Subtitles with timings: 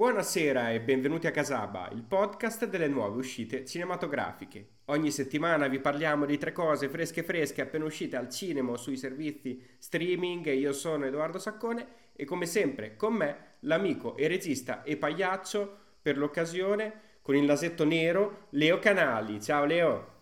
[0.00, 4.68] Buonasera e benvenuti a Casaba, il podcast delle nuove uscite cinematografiche.
[4.86, 8.96] Ogni settimana vi parliamo di tre cose fresche fresche appena uscite al cinema o sui
[8.96, 10.46] servizi streaming.
[10.54, 11.86] Io sono Edoardo Saccone
[12.16, 17.84] e come sempre con me l'amico e regista e pagliaccio per l'occasione con il nasetto
[17.84, 19.38] nero Leo Canali.
[19.38, 20.12] Ciao Leo.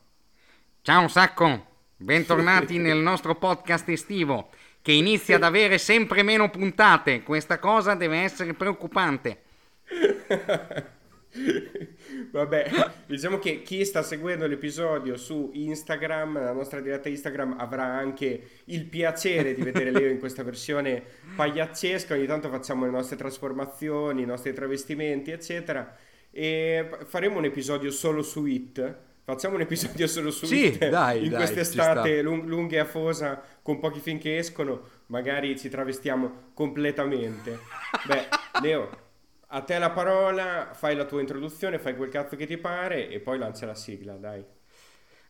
[0.83, 4.49] Ciao Sacco, bentornati nel nostro podcast estivo
[4.83, 7.23] che inizia ad avere sempre meno puntate.
[7.23, 9.43] Questa cosa deve essere preoccupante.
[12.31, 12.71] Vabbè,
[13.07, 18.85] diciamo che chi sta seguendo l'episodio su Instagram, la nostra diretta Instagram, avrà anche il
[18.87, 21.03] piacere di vedere Leo in questa versione
[21.37, 22.15] pagliaccesca.
[22.15, 25.95] Ogni tanto facciamo le nostre trasformazioni, i nostri travestimenti, eccetera.
[26.31, 28.97] E faremo un episodio solo su It.
[29.25, 33.43] Facciamo un episodio solo su Sì, It dai, in dai, quest'estate lung- lunghe e afosa
[33.61, 34.97] con pochi film che escono.
[35.07, 37.59] Magari ci travestiamo completamente.
[38.07, 38.27] Beh,
[38.63, 39.07] Leo.
[39.51, 43.19] A te la parola, fai la tua introduzione, fai quel cazzo che ti pare e
[43.19, 44.45] poi lancia la sigla, dai.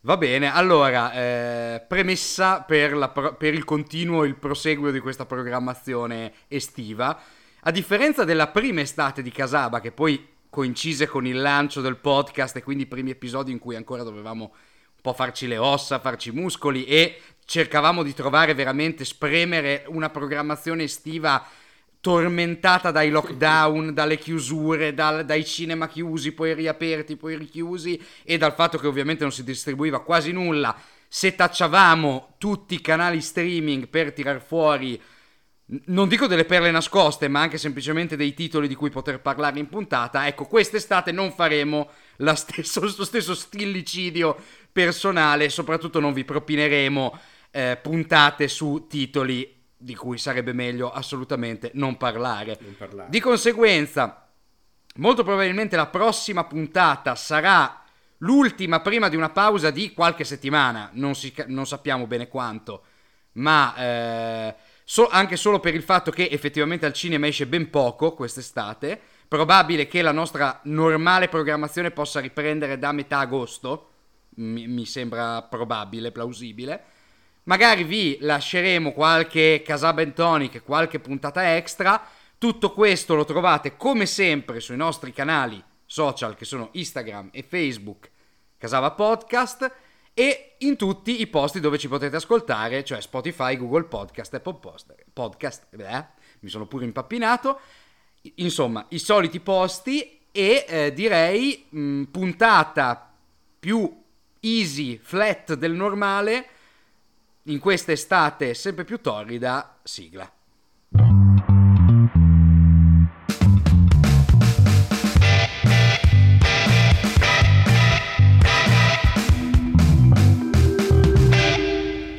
[0.01, 6.33] Va bene, allora, eh, premessa per, pro- per il continuo, il proseguo di questa programmazione
[6.49, 7.17] estiva.
[7.61, 12.57] A differenza della prima estate di Casaba, che poi coincise con il lancio del podcast
[12.57, 16.27] e quindi i primi episodi in cui ancora dovevamo un po' farci le ossa, farci
[16.29, 21.41] i muscoli e cercavamo di trovare veramente, spremere una programmazione estiva
[22.01, 28.53] tormentata dai lockdown, dalle chiusure, dal- dai cinema chiusi, poi riaperti, poi richiusi e dal
[28.53, 30.75] fatto che ovviamente non si distribuiva quasi nulla.
[31.07, 35.01] Se tacciavamo tutti i canali streaming per tirar fuori,
[35.85, 39.67] non dico delle perle nascoste, ma anche semplicemente dei titoli di cui poter parlare in
[39.67, 44.35] puntata, ecco, quest'estate non faremo la stesso, lo stesso stillicidio
[44.71, 47.19] personale, soprattutto non vi propineremo
[47.51, 52.57] eh, puntate su titoli di cui sarebbe meglio assolutamente non parlare.
[52.59, 53.09] Non parlare.
[53.09, 54.27] Di conseguenza,
[54.95, 57.81] molto probabilmente la prossima puntata sarà
[58.17, 62.83] l'ultima prima di una pausa di qualche settimana, non, si non sappiamo bene quanto,
[63.33, 68.13] ma eh, so- anche solo per il fatto che effettivamente al cinema esce ben poco
[68.13, 73.91] quest'estate, probabile che la nostra normale programmazione possa riprendere da metà agosto,
[74.35, 76.83] mi, mi sembra probabile, plausibile.
[77.49, 81.99] Magari vi lasceremo qualche Casaba and Tonic, qualche puntata extra.
[82.37, 88.11] Tutto questo lo trovate come sempre sui nostri canali social che sono Instagram e Facebook
[88.55, 89.71] Casaba Podcast
[90.13, 94.93] e in tutti i posti dove ci potete ascoltare, cioè Spotify, Google Podcast, Apple Post-
[95.11, 96.05] Podcast, eh,
[96.41, 97.61] mi sono pure impappinato.
[98.35, 103.11] Insomma, i soliti posti e eh, direi mh, puntata
[103.59, 104.03] più
[104.39, 106.49] easy, flat del normale
[107.49, 110.31] in questa estate sempre più torrida, sigla.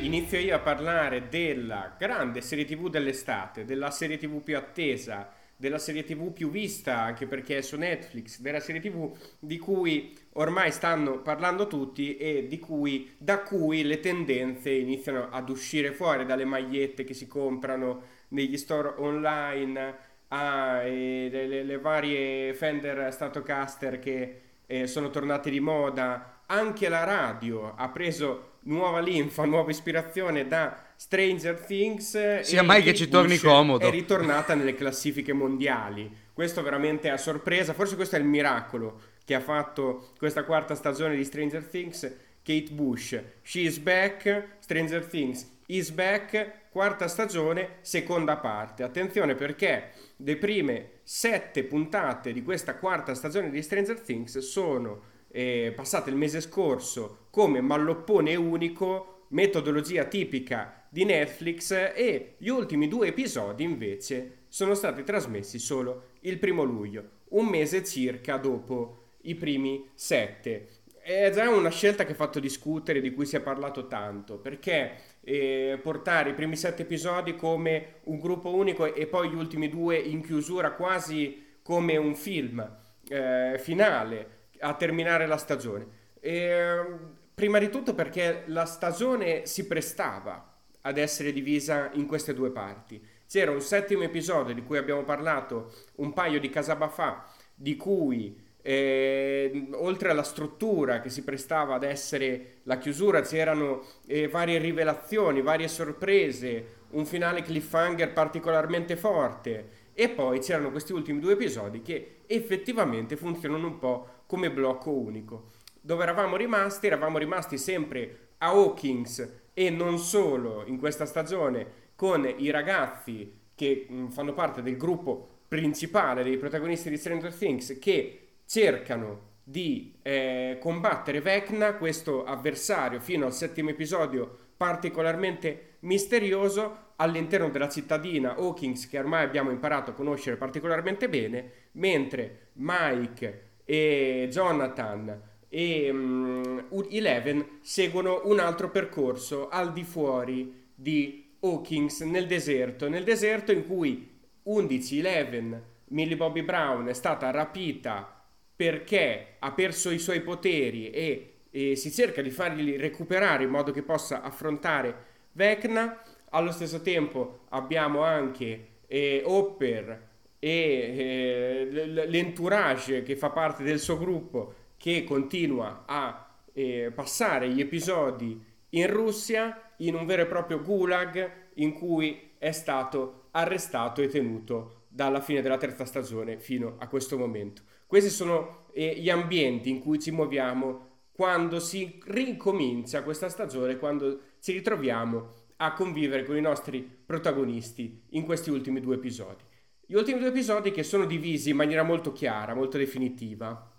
[0.01, 5.77] Inizio io a parlare della grande serie TV dell'estate, della serie TV più attesa, della
[5.77, 10.71] serie TV più vista anche perché è su Netflix, della serie TV di cui ormai
[10.71, 16.45] stanno parlando tutti e di cui, da cui le tendenze iniziano ad uscire fuori dalle
[16.45, 24.41] magliette che si comprano negli store online a eh, le, le- varie Fender Stratocaster che
[24.65, 26.43] eh, sono tornate di moda.
[26.45, 32.41] Anche la radio ha preso nuova linfa, nuova ispirazione da Stranger Things.
[32.41, 33.85] Sia e mai che ci torni comodo.
[33.85, 36.09] È ritornata nelle classifiche mondiali.
[36.33, 37.73] Questo veramente a sorpresa.
[37.73, 38.99] Forse questo è il miracolo
[39.31, 42.01] che ha fatto questa quarta stagione di Stranger Things.
[42.43, 44.57] Kate Bush, she is back.
[44.59, 46.69] Stranger Things is back.
[46.69, 48.83] Quarta stagione, seconda parte.
[48.83, 55.71] Attenzione perché le prime sette puntate di questa quarta stagione di Stranger Things sono eh,
[55.73, 63.07] passate il mese scorso come malloppone unico, metodologia tipica di Netflix e gli ultimi due
[63.07, 69.89] episodi invece sono stati trasmessi solo il primo luglio, un mese circa dopo i primi
[69.93, 70.67] sette.
[71.01, 74.95] È già una scelta che ha fatto discutere, di cui si è parlato tanto, perché
[75.21, 79.97] eh, portare i primi sette episodi come un gruppo unico e poi gli ultimi due
[79.97, 82.77] in chiusura quasi come un film
[83.07, 85.87] eh, finale a terminare la stagione.
[86.19, 90.51] Ehm, prima di tutto perché la stagione si prestava
[90.81, 93.03] ad essere divisa in queste due parti.
[93.27, 97.25] C'era un settimo episodio di cui abbiamo parlato un paio di casaba fa,
[97.55, 104.27] di cui eh, oltre alla struttura che si prestava ad essere la chiusura, c'erano eh,
[104.27, 111.33] varie rivelazioni, varie sorprese, un finale cliffhanger particolarmente forte E poi c'erano questi ultimi due
[111.33, 115.49] episodi che effettivamente funzionano un po' come blocco unico.
[115.79, 116.87] Dove eravamo rimasti?
[116.87, 123.85] Eravamo rimasti sempre a Hawkins e non solo in questa stagione con i ragazzi che
[123.89, 128.20] mh, fanno parte del gruppo principale dei protagonisti di Stranger Things che
[128.51, 137.69] cercano di eh, combattere Vecna, questo avversario fino al settimo episodio particolarmente misterioso all'interno della
[137.69, 145.89] cittadina Hawkins che ormai abbiamo imparato a conoscere particolarmente bene, mentre Mike e Jonathan e
[145.89, 153.53] um, Eleven seguono un altro percorso al di fuori di Hawkins nel deserto, nel deserto
[153.53, 158.20] in cui 11 Eleven Millie Bobby Brown è stata rapita
[158.61, 163.71] perché ha perso i suoi poteri e, e si cerca di farli recuperare in modo
[163.71, 165.99] che possa affrontare Vecna.
[166.29, 173.97] Allo stesso tempo abbiamo anche eh, Hopper e eh, l'entourage che fa parte del suo
[173.97, 180.61] gruppo che continua a eh, passare gli episodi in Russia in un vero e proprio
[180.61, 186.87] gulag in cui è stato arrestato e tenuto dalla fine della terza stagione fino a
[186.87, 187.69] questo momento.
[187.91, 194.19] Questi sono eh, gli ambienti in cui ci muoviamo quando si ricomincia questa stagione, quando
[194.39, 199.43] ci ritroviamo a convivere con i nostri protagonisti in questi ultimi due episodi.
[199.85, 203.69] Gli ultimi due episodi che sono divisi in maniera molto chiara, molto definitiva.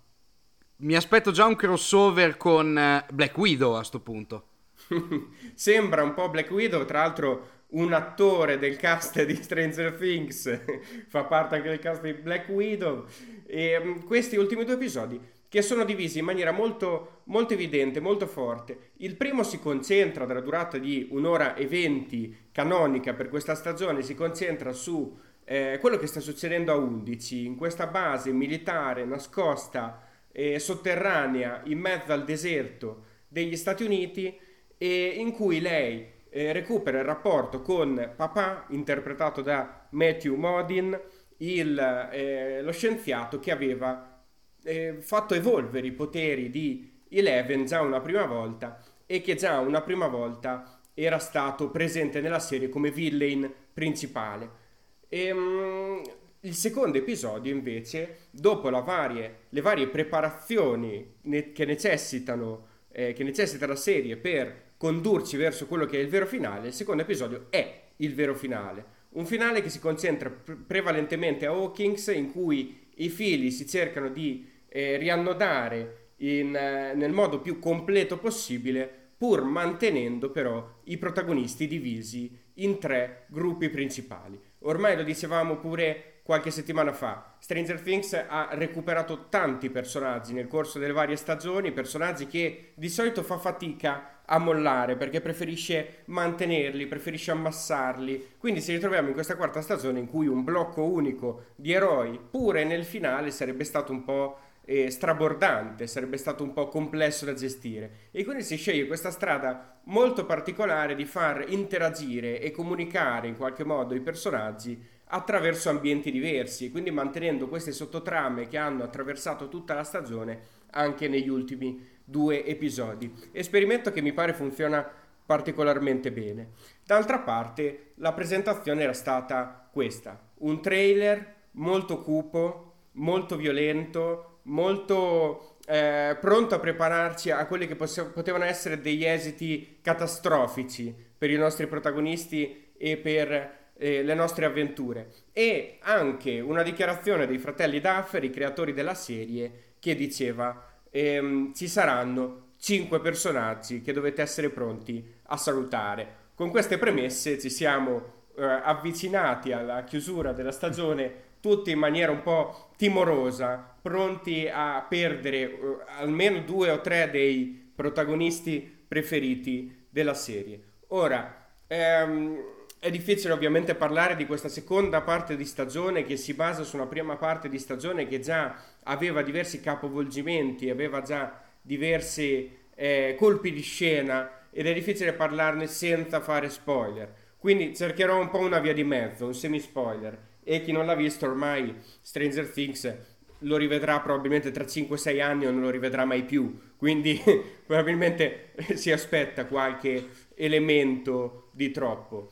[0.75, 4.47] Mi aspetto già un crossover con eh, Black Widow a questo punto.
[5.55, 10.59] Sembra un po' Black Widow, tra l'altro un attore del cast di Stranger Things
[11.07, 13.05] fa parte anche del cast di Black Widow
[13.45, 18.25] e um, questi ultimi due episodi che sono divisi in maniera molto, molto evidente, molto
[18.25, 18.91] forte.
[18.97, 24.15] Il primo si concentra, dalla durata di un'ora e venti canonica per questa stagione, si
[24.15, 30.57] concentra su eh, quello che sta succedendo a 11, in questa base militare nascosta e
[30.57, 34.35] sotterranea in mezzo al deserto degli Stati Uniti
[34.75, 40.99] e in cui lei eh, recupera il rapporto con papà, interpretato da Matthew Modin,
[41.37, 44.19] il, eh, lo scienziato che aveva
[44.63, 49.81] eh, fatto evolvere i poteri di Eleven già una prima volta e che già una
[49.81, 54.61] prima volta era stato presente nella serie come villain principale.
[55.07, 56.01] E, um,
[56.39, 63.67] il secondo episodio invece, dopo varie, le varie preparazioni ne- che, necessitano, eh, che necessita
[63.67, 67.83] la serie per condurci verso quello che è il vero finale, il secondo episodio è
[67.95, 68.83] il vero finale.
[69.11, 74.09] Un finale che si concentra pre- prevalentemente a Hawkins, in cui i fili si cercano
[74.09, 81.65] di eh, riannodare in, eh, nel modo più completo possibile, pur mantenendo però i protagonisti
[81.65, 84.37] divisi in tre gruppi principali.
[84.63, 90.79] Ormai lo dicevamo pure qualche settimana fa, Stranger Things ha recuperato tanti personaggi nel corso
[90.79, 97.31] delle varie stagioni, personaggi che di solito fa fatica a mollare perché preferisce mantenerli, preferisce
[97.31, 98.35] ammassarli.
[98.37, 102.63] Quindi ci ritroviamo in questa quarta stagione in cui un blocco unico di eroi, pure
[102.63, 108.09] nel finale, sarebbe stato un po' eh, strabordante, sarebbe stato un po' complesso da gestire.
[108.11, 113.65] E quindi si sceglie questa strada molto particolare di far interagire e comunicare in qualche
[113.65, 119.83] modo i personaggi attraverso ambienti diversi, quindi mantenendo queste sottotrame che hanno attraversato tutta la
[119.83, 123.13] stagione anche negli ultimi due episodi.
[123.31, 124.87] Esperimento che mi pare funziona
[125.25, 126.51] particolarmente bene.
[126.85, 136.17] D'altra parte, la presentazione era stata questa: un trailer molto cupo, molto violento, molto eh,
[136.19, 141.67] pronto a prepararci a quelli che posse- potevano essere degli esiti catastrofici per i nostri
[141.67, 145.09] protagonisti e per eh, le nostre avventure.
[145.31, 151.67] E anche una dichiarazione dei fratelli Duffer, i creatori della serie, che diceva ehm, ci
[151.67, 156.21] saranno 5 personaggi che dovete essere pronti a salutare.
[156.35, 162.21] Con queste premesse ci siamo eh, avvicinati alla chiusura della stagione tutti in maniera un
[162.21, 165.57] po' timorosa, pronti a perdere eh,
[165.97, 170.61] almeno due o tre dei protagonisti preferiti della serie.
[170.89, 172.37] Ora, ehm,
[172.79, 176.85] è difficile ovviamente parlare di questa seconda parte di stagione che si basa su una
[176.85, 183.61] prima parte di stagione che già aveva diversi capovolgimenti, aveva già diversi eh, colpi di
[183.61, 187.13] scena ed è difficile parlarne senza fare spoiler.
[187.37, 190.31] Quindi cercherò un po' una via di mezzo, un semi spoiler.
[190.43, 192.97] E chi non l'ha visto ormai Stranger Things
[193.39, 196.73] lo rivedrà probabilmente tra 5-6 anni o non lo rivedrà mai più.
[196.77, 197.21] Quindi
[197.65, 202.29] probabilmente si aspetta qualche elemento di troppo.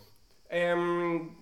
[0.47, 1.39] Ehm,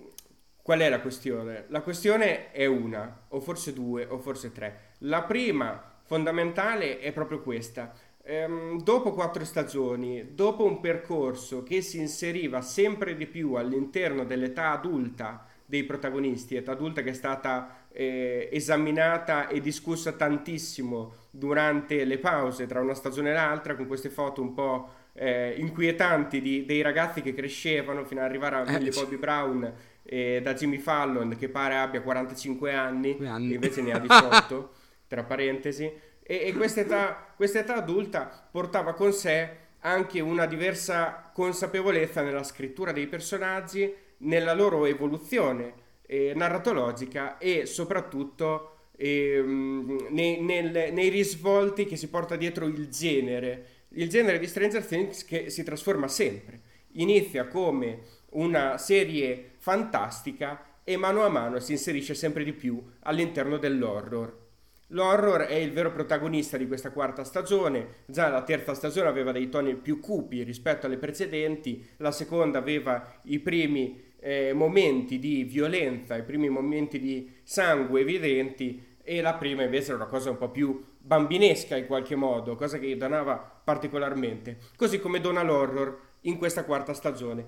[0.69, 1.65] Qual è la questione?
[1.69, 4.88] La questione è una, o forse due, o forse tre.
[4.99, 7.93] La prima fondamentale è proprio questa.
[8.23, 14.71] Ehm, dopo quattro stagioni, dopo un percorso che si inseriva sempre di più all'interno dell'età
[14.71, 22.17] adulta dei protagonisti, età adulta che è stata eh, esaminata e discussa tantissimo durante le
[22.17, 26.81] pause tra una stagione e l'altra, con queste foto un po' eh, inquietanti di, dei
[26.81, 31.49] ragazzi che crescevano fino ad arrivare a eh, Bobby Brown e da Jimmy Fallon che
[31.49, 33.53] pare abbia 45 anni, anni.
[33.53, 34.71] invece ne ha 18,
[35.09, 42.43] tra parentesi, e, e questa, età, adulta portava con sé anche una diversa consapevolezza nella
[42.43, 45.73] scrittura dei personaggi, nella loro evoluzione
[46.05, 53.65] eh, narratologica e soprattutto eh, nei, nel, nei risvolti che si porta dietro il genere.
[53.93, 56.61] Il genere di Stranger Things che si trasforma sempre.
[56.93, 58.01] Inizia come
[58.31, 64.48] una serie fantastica e mano a mano si inserisce sempre di più all'interno dell'horror.
[64.91, 69.47] L'horror è il vero protagonista di questa quarta stagione, già la terza stagione aveva dei
[69.49, 76.17] toni più cupi rispetto alle precedenti, la seconda aveva i primi eh, momenti di violenza,
[76.17, 80.49] i primi momenti di sangue evidenti e la prima invece era una cosa un po'
[80.49, 86.63] più bambinesca in qualche modo, cosa che donava particolarmente, così come dona l'horror in questa
[86.63, 87.45] quarta stagione.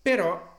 [0.00, 0.53] Però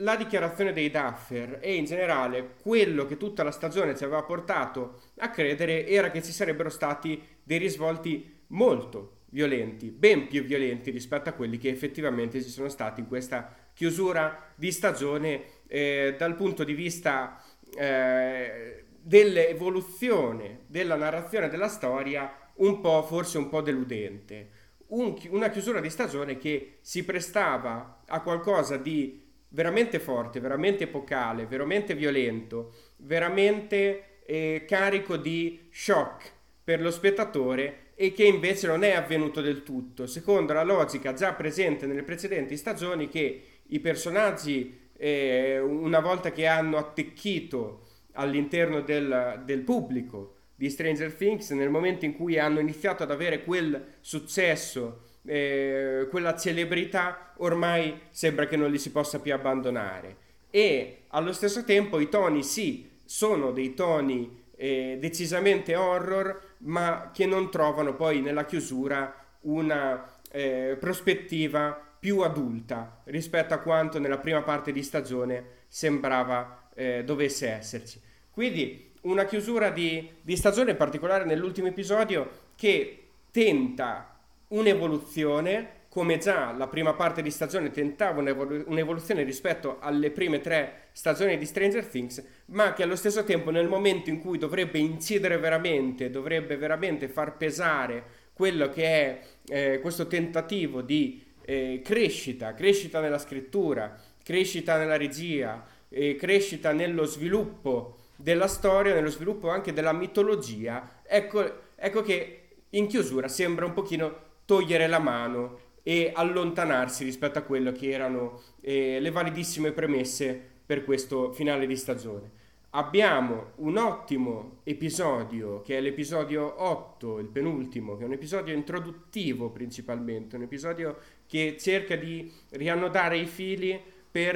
[0.00, 5.00] la dichiarazione dei Duffer e in generale quello che tutta la stagione ci aveva portato
[5.18, 11.28] a credere era che ci sarebbero stati dei risvolti molto violenti, ben più violenti rispetto
[11.28, 16.64] a quelli che effettivamente ci sono stati in questa chiusura di stagione eh, dal punto
[16.64, 17.42] di vista
[17.76, 24.50] eh, dell'evoluzione della narrazione della storia un po' forse un po' deludente.
[24.88, 31.46] Un, una chiusura di stagione che si prestava a qualcosa di veramente forte, veramente epocale,
[31.46, 38.92] veramente violento, veramente eh, carico di shock per lo spettatore e che invece non è
[38.92, 45.58] avvenuto del tutto, secondo la logica già presente nelle precedenti stagioni che i personaggi, eh,
[45.58, 52.14] una volta che hanno attecchito all'interno del, del pubblico, di Stranger Things nel momento in
[52.14, 58.78] cui hanno iniziato ad avere quel successo, eh, quella celebrità, ormai sembra che non li
[58.78, 60.16] si possa più abbandonare.
[60.50, 67.26] E allo stesso tempo i toni sì, sono dei toni eh, decisamente horror, ma che
[67.26, 74.42] non trovano poi nella chiusura una eh, prospettiva più adulta rispetto a quanto nella prima
[74.42, 78.00] parte di stagione sembrava eh, dovesse esserci.
[78.30, 84.17] Quindi una chiusura di, di stagione, in particolare nell'ultimo episodio, che tenta
[84.48, 91.36] un'evoluzione, come già la prima parte di stagione tentava un'evoluzione rispetto alle prime tre stagioni
[91.38, 96.10] di Stranger Things, ma che allo stesso tempo nel momento in cui dovrebbe incidere veramente,
[96.10, 103.18] dovrebbe veramente far pesare quello che è eh, questo tentativo di eh, crescita, crescita nella
[103.18, 111.00] scrittura, crescita nella regia, eh, crescita nello sviluppo della storia, nello sviluppo anche della mitologia,
[111.06, 117.42] ecco, ecco che in chiusura sembra un pochino togliere la mano e allontanarsi rispetto a
[117.42, 122.30] quello che erano eh, le validissime premesse per questo finale di stagione.
[122.70, 129.50] Abbiamo un ottimo episodio che è l'episodio 8, il penultimo, che è un episodio introduttivo
[129.50, 133.78] principalmente, un episodio che cerca di riannodare i fili
[134.10, 134.34] per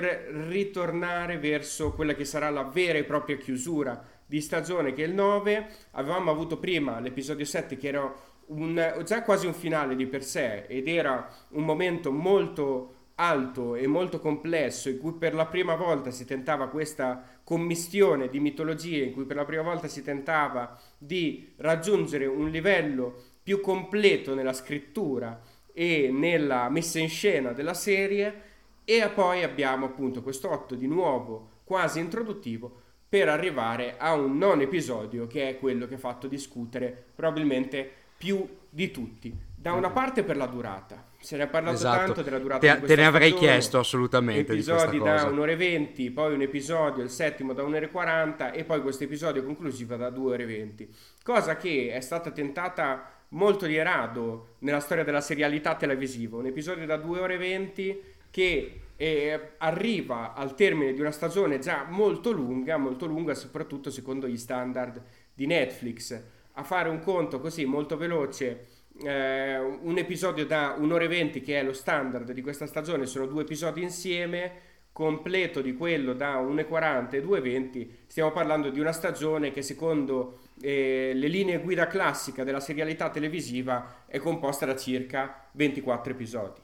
[0.49, 5.15] ritornare verso quella che sarà la vera e propria chiusura di stagione che è il
[5.15, 5.69] 9.
[5.93, 10.65] Avevamo avuto prima l'episodio 7 che era un, già quasi un finale di per sé
[10.67, 16.11] ed era un momento molto alto e molto complesso in cui per la prima volta
[16.11, 21.53] si tentava questa commistione di mitologie, in cui per la prima volta si tentava di
[21.57, 25.41] raggiungere un livello più completo nella scrittura
[25.73, 28.51] e nella messa in scena della serie.
[28.85, 34.61] E poi abbiamo appunto questo 8 di nuovo quasi introduttivo per arrivare a un non
[34.61, 39.37] episodio che è quello che ha fatto discutere probabilmente più di tutti.
[39.53, 42.05] Da una parte per la durata, se ne è parlato esatto.
[42.05, 45.57] tanto della durata te, di te ne avrei stagione, chiesto assolutamente episodi da un'ora e
[45.57, 49.95] venti poi un episodio il settimo da un'ora e quaranta e poi questo episodio conclusivo
[49.95, 55.05] da due ore e venti cosa che è stata tentata molto di rado nella storia
[55.05, 58.01] della serialità televisiva un episodio da due ore e venti
[58.31, 64.29] che eh, arriva al termine di una stagione già molto lunga, molto lunga soprattutto secondo
[64.29, 65.01] gli standard
[65.35, 66.23] di Netflix.
[66.55, 68.67] A fare un conto così molto veloce,
[69.03, 73.27] eh, un episodio da un'ora e venti che è lo standard di questa stagione, sono
[73.27, 79.51] due episodi insieme, completo di quello da 1,40 e 2,20, stiamo parlando di una stagione
[79.51, 86.13] che secondo eh, le linee guida classica della serialità televisiva è composta da circa 24
[86.13, 86.61] episodi.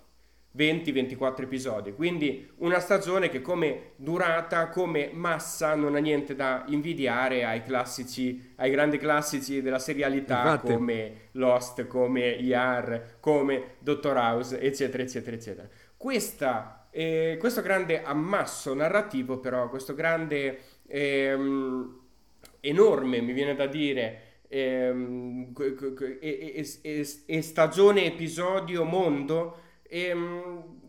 [0.59, 7.45] 20-24 episodi, quindi una stagione che come durata, come massa non ha niente da invidiare
[7.45, 10.73] ai classici, ai grandi classici della serialità Infatti.
[10.73, 15.69] come Lost, come IR, come Dottor House, eccetera, eccetera, eccetera.
[15.97, 22.01] Questa, eh, questo grande ammasso narrativo però, questo grande, ehm,
[22.59, 25.53] enorme, mi viene da dire, ehm,
[26.21, 30.81] e, e, e stagione, episodio, mondo, ehm,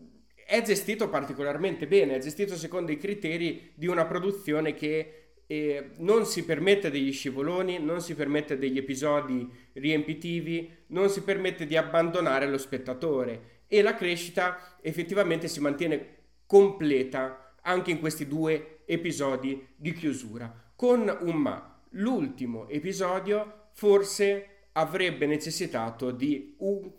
[0.46, 5.14] è gestito particolarmente bene, è gestito secondo i criteri di una produzione che
[5.46, 11.66] eh, non si permette degli scivoloni, non si permette degli episodi riempitivi, non si permette
[11.66, 18.82] di abbandonare lo spettatore e la crescita effettivamente si mantiene completa anche in questi due
[18.86, 20.72] episodi di chiusura.
[20.74, 26.90] Con un ma, l'ultimo episodio forse avrebbe necessitato di un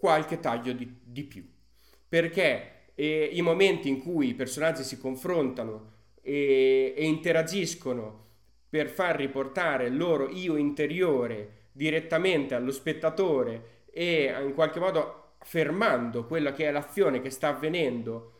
[0.00, 1.46] qualche taglio di, di più.
[2.08, 5.92] Perché eh, i momenti in cui i personaggi si confrontano
[6.22, 8.28] e, e interagiscono
[8.68, 16.26] per far riportare il loro io interiore direttamente allo spettatore e in qualche modo fermando
[16.26, 18.39] quella che è l'azione che sta avvenendo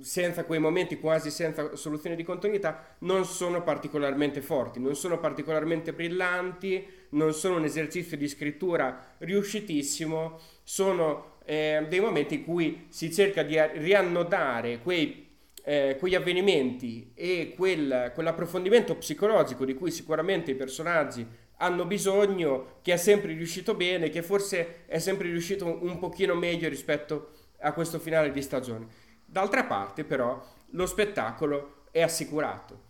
[0.00, 5.92] senza quei momenti quasi senza soluzione di continuità non sono particolarmente forti, non sono particolarmente
[5.94, 13.12] brillanti, non sono un esercizio di scrittura riuscitissimo, sono eh, dei momenti in cui si
[13.12, 15.28] cerca di riannodare quei,
[15.64, 21.26] eh, quegli avvenimenti e quel, quell'approfondimento psicologico di cui sicuramente i personaggi
[21.58, 26.68] hanno bisogno, che è sempre riuscito bene, che forse è sempre riuscito un, pochino meglio
[26.68, 28.86] rispetto a questo finale di stagione.
[29.24, 32.84] D'altra parte però lo spettacolo è assicurato.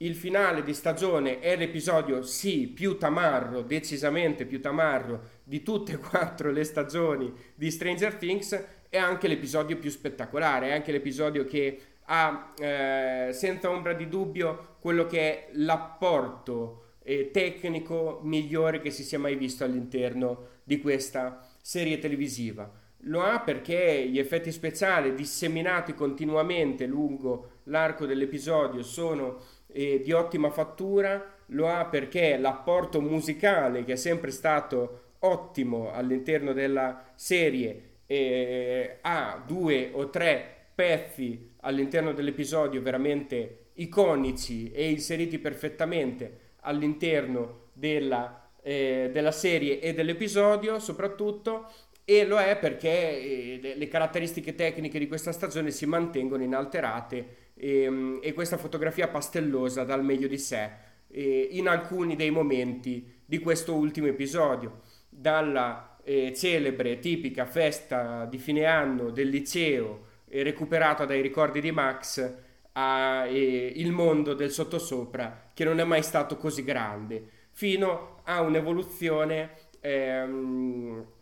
[0.00, 5.98] Il finale di stagione è l'episodio sì più tamarro, decisamente più tamarro di tutte e
[5.98, 11.80] quattro le stagioni di Stranger Things, è anche l'episodio più spettacolare, è anche l'episodio che
[12.04, 19.02] ha eh, senza ombra di dubbio quello che è l'apporto eh, tecnico migliore che si
[19.02, 22.70] sia mai visto all'interno di questa serie televisiva
[23.02, 30.50] lo ha perché gli effetti speciali disseminati continuamente lungo l'arco dell'episodio sono eh, di ottima
[30.50, 38.98] fattura, lo ha perché l'apporto musicale che è sempre stato ottimo all'interno della serie eh,
[39.00, 49.10] ha due o tre pezzi all'interno dell'episodio veramente iconici e inseriti perfettamente all'interno della, eh,
[49.12, 51.70] della serie e dell'episodio soprattutto
[52.10, 57.82] e lo è perché eh, le caratteristiche tecniche di questa stagione si mantengono inalterate e,
[57.82, 60.70] ehm, e questa fotografia pastellosa dal meglio di sé
[61.08, 68.38] eh, in alcuni dei momenti di questo ultimo episodio, dalla eh, celebre tipica festa di
[68.38, 72.36] fine anno del liceo eh, recuperata dai ricordi di Max
[72.72, 78.40] a eh, il mondo del sottosopra che non è mai stato così grande, fino a
[78.40, 81.16] un'evoluzione ehm,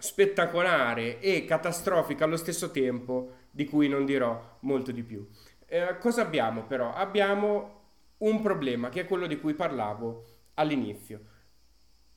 [0.00, 5.26] spettacolare e catastrofica allo stesso tempo, di cui non dirò molto di più.
[5.66, 6.92] Eh, cosa abbiamo però?
[6.92, 7.78] Abbiamo
[8.18, 11.20] un problema che è quello di cui parlavo all'inizio.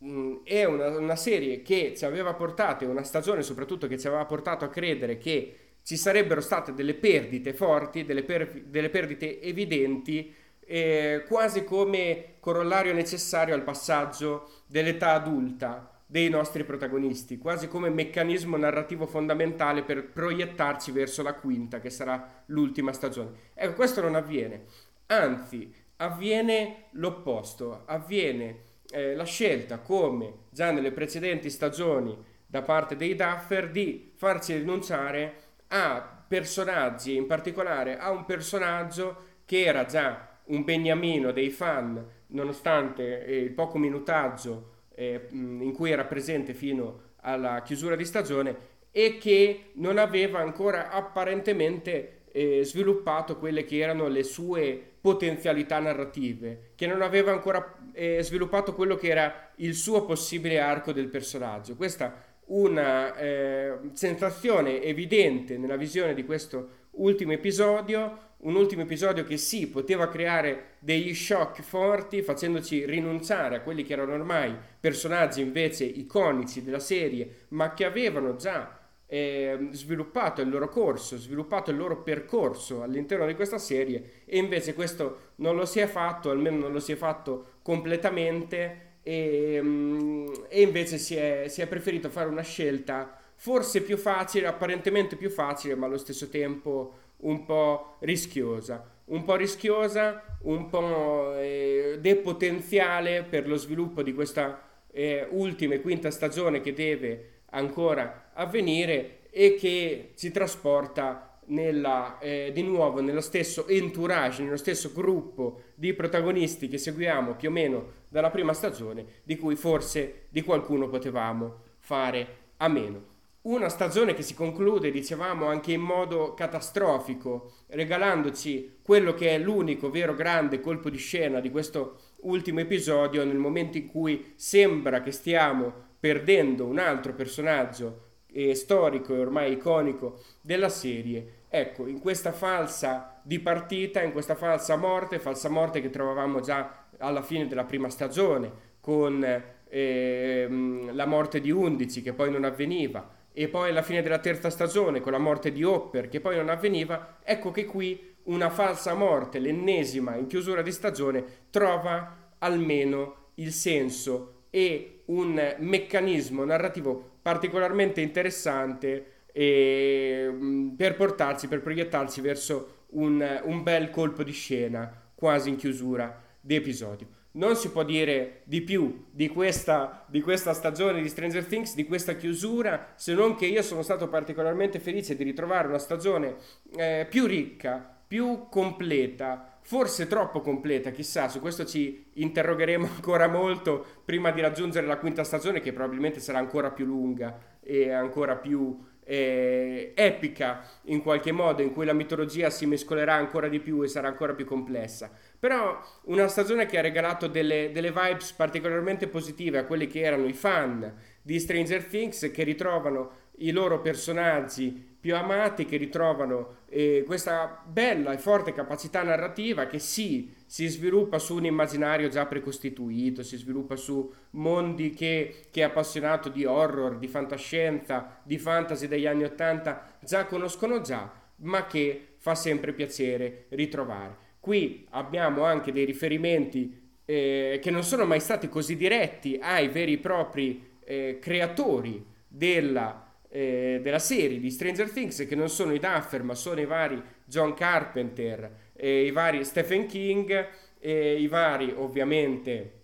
[0.04, 4.26] Mm, è una, una, serie che ci aveva portato, una stagione soprattutto che ci aveva
[4.26, 10.34] portato a credere che ci sarebbero state delle perdite forti, delle, per, delle perdite evidenti,
[10.66, 18.56] eh, quasi come corollario necessario al passaggio dell'età adulta dei nostri protagonisti, quasi come meccanismo
[18.56, 23.32] narrativo fondamentale per proiettarci verso la quinta, che sarà l'ultima stagione.
[23.56, 24.66] Ecco, questo non avviene,
[25.08, 28.60] anzi, avviene l'opposto, avviene
[28.92, 35.34] eh, la scelta, come già nelle precedenti stagioni da parte dei Duffer, di farci rinunciare
[35.70, 43.26] a personaggi, in particolare a un personaggio che era già un beniamino dei fan, nonostante
[43.26, 49.18] eh, il poco minutaggio eh, in cui era presente fino alla chiusura di stagione e
[49.18, 56.88] che non aveva ancora apparentemente eh, sviluppato quelle che erano le sue potenzialità narrative, che
[56.88, 61.76] non aveva ancora eh, sviluppato quello che era il suo possibile arco del personaggio.
[61.76, 69.38] Questa una eh, sensazione evidente nella visione di questo ultimo episodio, un ultimo episodio che
[69.38, 75.86] sì, poteva creare degli shock forti facendoci rinunciare a quelli che erano ormai personaggi invece
[75.86, 82.02] iconici della serie, ma che avevano già eh, sviluppato il loro corso, sviluppato il loro
[82.02, 86.74] percorso all'interno di questa serie e invece questo non lo si è fatto, almeno non
[86.74, 92.28] lo si è fatto completamente e, mm, e invece si è, si è preferito fare
[92.28, 98.86] una scelta forse più facile, apparentemente più facile, ma allo stesso tempo un po' rischiosa.
[99.06, 105.82] Un po' rischiosa, un po' eh, depotenziale per lo sviluppo di questa eh, ultima e
[105.82, 113.22] quinta stagione che deve ancora avvenire e che ci trasporta nella, eh, di nuovo nello
[113.22, 119.06] stesso entourage, nello stesso gruppo di protagonisti che seguiamo più o meno dalla prima stagione,
[119.24, 122.28] di cui forse di qualcuno potevamo fare
[122.58, 123.12] a meno.
[123.42, 129.90] Una stagione che si conclude, dicevamo, anche in modo catastrofico, regalandoci quello che è l'unico
[129.90, 135.12] vero grande colpo di scena di questo ultimo episodio, nel momento in cui sembra che
[135.12, 141.42] stiamo perdendo un altro personaggio eh, storico e ormai iconico della serie.
[141.48, 147.22] Ecco, in questa falsa dipartita, in questa falsa morte, falsa morte che trovavamo già alla
[147.22, 149.24] fine della prima stagione, con
[149.70, 150.48] eh,
[150.92, 155.02] la morte di Undici che poi non avveniva, e poi alla fine della terza stagione
[155.02, 159.40] con la morte di Hopper che poi non avveniva, ecco che qui una falsa morte,
[159.40, 169.26] l'ennesima in chiusura di stagione, trova almeno il senso e un meccanismo narrativo particolarmente interessante
[169.32, 176.22] e, per portarsi, per proiettarsi verso un, un bel colpo di scena quasi in chiusura
[176.40, 177.08] di episodio.
[177.36, 181.86] Non si può dire di più di questa, di questa, stagione di Stranger Things, di
[181.86, 186.36] questa chiusura, se non che io sono stato particolarmente felice di ritrovare una stagione
[186.76, 193.84] eh, più ricca, più completa, forse troppo completa, chissà, su questo ci interrogheremo ancora molto
[194.06, 198.78] prima di raggiungere la quinta stagione che probabilmente sarà ancora più lunga e ancora più
[199.04, 203.88] eh, epica in qualche modo, in cui la mitologia si mescolerà ancora di più e
[203.88, 205.10] sarà ancora più complessa.
[205.40, 210.28] Però una stagione che ha regalato delle, delle vibes particolarmente positive a quelli che erano
[210.28, 217.04] i fan di Stranger Things che ritrovano i loro personaggi più amati che ritrovano eh,
[217.06, 223.22] questa bella e forte capacità narrativa che sì, si sviluppa su un immaginario già precostituito,
[223.22, 229.06] si sviluppa su mondi che chi è appassionato di horror, di fantascienza, di fantasy degli
[229.06, 234.16] anni Ottanta già conoscono già, ma che fa sempre piacere ritrovare.
[234.40, 239.96] Qui abbiamo anche dei riferimenti eh, che non sono mai stati così diretti ai veri
[239.96, 243.03] e propri eh, creatori della
[243.36, 247.02] eh, della serie di Stranger Things che non sono i Duffer ma sono i vari
[247.26, 250.48] John Carpenter, eh, i vari Stephen King,
[250.86, 252.82] e i vari ovviamente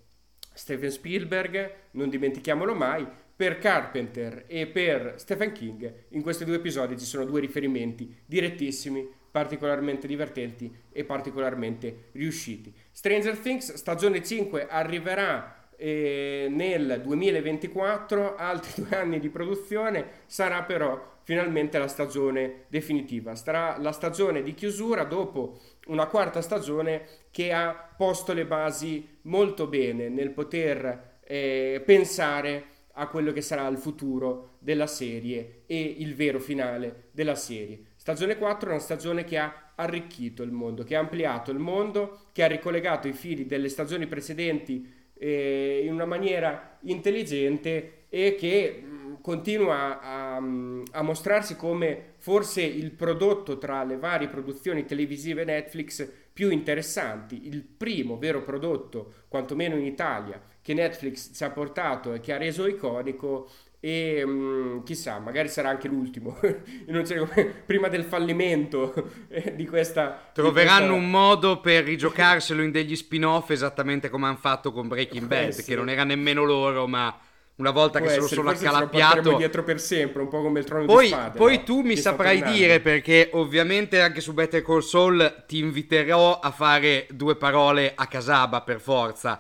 [0.53, 6.97] Steven Spielberg, non dimentichiamolo mai, per Carpenter e per Stephen King in questi due episodi
[6.97, 12.73] ci sono due riferimenti direttissimi, particolarmente divertenti e particolarmente riusciti.
[12.89, 21.20] Stranger Things stagione 5 arriverà e nel 2024 altri due anni di produzione sarà però
[21.24, 23.34] finalmente la stagione definitiva.
[23.36, 29.68] Sarà la stagione di chiusura dopo una quarta stagione che ha posto le basi molto
[29.68, 36.13] bene nel poter eh, pensare a quello che sarà il futuro della serie e il
[36.13, 37.92] vero finale della serie.
[37.96, 42.28] Stagione 4 è una stagione che ha arricchito il mondo che ha ampliato il mondo
[42.34, 48.82] che ha ricollegato i fili delle stagioni precedenti eh, in una maniera intelligente e che
[48.82, 56.10] mh, continua a, a, mostrarsi come forse il prodotto tra le varie produzioni televisive Netflix
[56.32, 62.21] più interessanti, il primo vero prodotto, quantomeno in Italia, che Netflix ci ha portato e
[62.21, 63.49] che ha reso iconico
[63.82, 66.38] e um, chissà, magari sarà anche l'ultimo,
[67.65, 68.94] prima del fallimento
[69.30, 70.32] eh, di questa...
[70.34, 71.06] Troveranno di questa...
[71.06, 75.63] un modo per rigiocarselo in degli spin-off esattamente come hanno fatto con Breaking Bad, eh,
[75.63, 77.18] che non era nemmeno loro, ma
[77.56, 79.38] una volta Può che essere, se lo sono accalappiato...
[79.38, 81.38] dietro per sempre, un po' come il trono poi, di spade.
[81.38, 81.63] Poi no?
[81.63, 87.08] tu mi saprai dire, perché ovviamente anche su Better Call Saul ti inviterò a fare
[87.12, 89.39] due parole a casaba per forza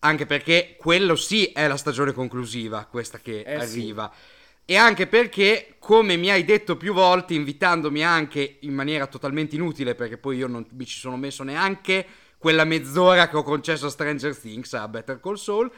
[0.00, 4.10] anche perché quello sì è la stagione conclusiva, questa che eh arriva.
[4.12, 4.36] Sì.
[4.70, 9.94] E anche perché, come mi hai detto più volte, invitandomi anche in maniera totalmente inutile,
[9.94, 12.06] perché poi io non mi ci sono messo neanche
[12.36, 15.70] quella mezz'ora che ho concesso a Stranger Things, a Better Call Saul,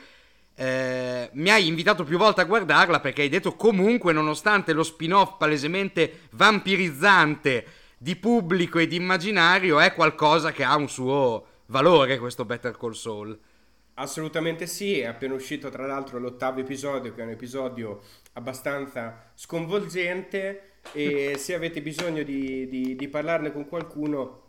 [0.55, 5.37] eh, mi hai invitato più volte a guardarla perché hai detto comunque, nonostante lo spin-off
[5.39, 12.45] palesemente vampirizzante di pubblico e di immaginario, è qualcosa che ha un suo valore questo
[12.45, 13.39] Better Call Saul.
[14.01, 18.01] Assolutamente sì, è appena uscito tra l'altro l'ottavo episodio, che è un episodio
[18.33, 20.79] abbastanza sconvolgente.
[20.93, 24.49] E se avete bisogno di, di, di parlarne con qualcuno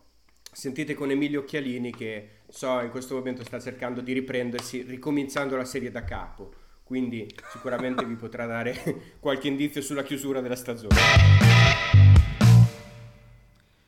[0.54, 5.66] sentite con Emilio Occhialini che so in questo momento sta cercando di riprendersi ricominciando la
[5.66, 6.54] serie da capo.
[6.86, 11.61] Quindi sicuramente vi potrà dare qualche indizio sulla chiusura della stagione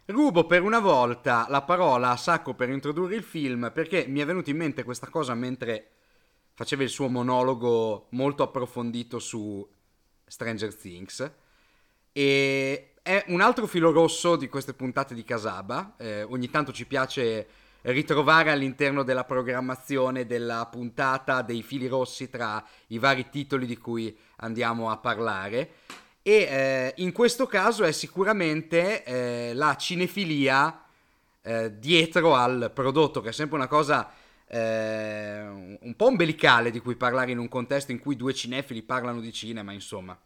[0.05, 4.25] Rubo per una volta la parola a Sacco per introdurre il film perché mi è
[4.25, 5.91] venuta in mente questa cosa mentre
[6.55, 9.65] faceva il suo monologo molto approfondito su
[10.25, 11.31] Stranger Things
[12.11, 15.95] e è un altro filo rosso di queste puntate di Casaba.
[15.97, 17.47] Eh, ogni tanto ci piace
[17.83, 24.13] ritrovare all'interno della programmazione della puntata dei fili rossi tra i vari titoli di cui
[24.37, 25.75] andiamo a parlare
[26.23, 30.85] e eh, in questo caso è sicuramente eh, la cinefilia
[31.41, 34.09] eh, dietro al prodotto, che è sempre una cosa
[34.47, 35.41] eh,
[35.81, 39.33] un po' ombelicale di cui parlare in un contesto in cui due cinefili parlano di
[39.33, 40.17] cinema, insomma.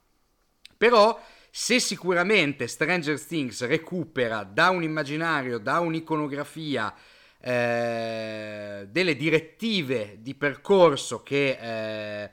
[0.78, 6.94] Però se sicuramente Stranger Things recupera da un immaginario, da un'iconografia,
[7.40, 12.32] eh, delle direttive di percorso che eh,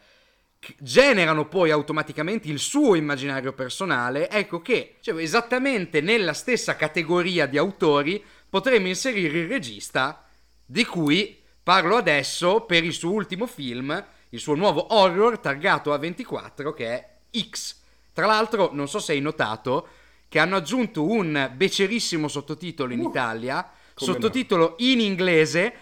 [0.79, 7.59] generano poi automaticamente il suo immaginario personale, ecco che cioè, esattamente nella stessa categoria di
[7.59, 10.24] autori potremmo inserire il regista
[10.64, 16.72] di cui parlo adesso per il suo ultimo film, il suo nuovo horror targato A24
[16.74, 17.09] che è
[17.50, 17.77] X.
[18.12, 19.88] Tra l'altro, non so se hai notato
[20.29, 24.74] che hanno aggiunto un becerissimo sottotitolo in uh, Italia, sottotitolo no?
[24.79, 25.74] in inglese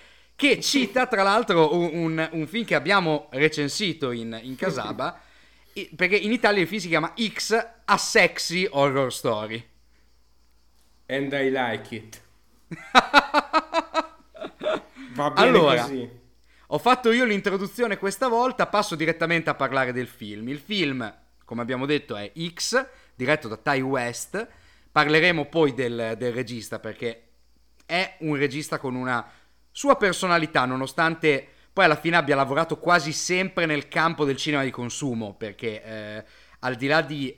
[0.43, 5.21] che cita tra l'altro un, un, un film che abbiamo recensito in, in Casaba,
[5.95, 9.65] perché in Italia il film si chiama X A Sexy Horror Story.
[11.07, 12.21] And I like it.
[15.15, 16.11] Va bene allora, così.
[16.67, 20.49] Ho fatto io l'introduzione questa volta, passo direttamente a parlare del film.
[20.49, 24.45] Il film, come abbiamo detto, è X, diretto da Ty West.
[24.91, 27.29] Parleremo poi del, del regista perché
[27.87, 29.25] è un regista con una
[29.73, 34.71] sua personalità, nonostante poi alla fine abbia lavorato quasi sempre nel campo del cinema di
[34.71, 36.25] consumo, perché eh,
[36.61, 37.35] al di là di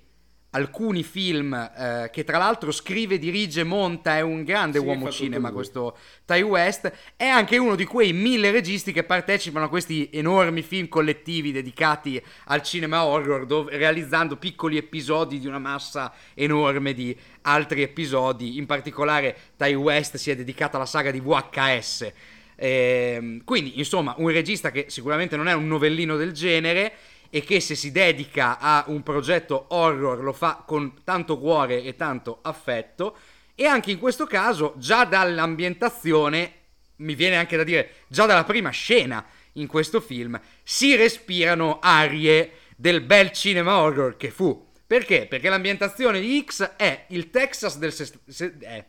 [0.55, 5.51] alcuni film eh, che tra l'altro scrive, dirige, monta, è un grande sì, uomo cinema
[5.51, 10.63] questo Ty West, è anche uno di quei mille registi che partecipano a questi enormi
[10.63, 17.17] film collettivi dedicati al cinema horror, dove, realizzando piccoli episodi di una massa enorme di
[17.43, 22.13] altri episodi, in particolare Ty West si è dedicato alla saga di VHS.
[22.57, 26.93] Eh, quindi, insomma, un regista che sicuramente non è un novellino del genere
[27.31, 31.97] e che se si dedica a un progetto horror lo fa con tanto cuore e
[31.97, 33.17] tanto affetto
[33.55, 36.53] e anche in questo caso già dall'ambientazione
[36.97, 42.59] mi viene anche da dire già dalla prima scena in questo film si respirano arie
[42.77, 45.27] del bel cinema horror che fu perché?
[45.27, 48.85] Perché l'ambientazione di X è il Texas del se- se- eh.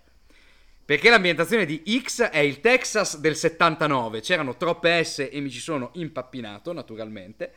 [0.84, 5.60] perché l'ambientazione di X è il Texas del 79 c'erano troppe S e mi ci
[5.60, 7.54] sono impappinato naturalmente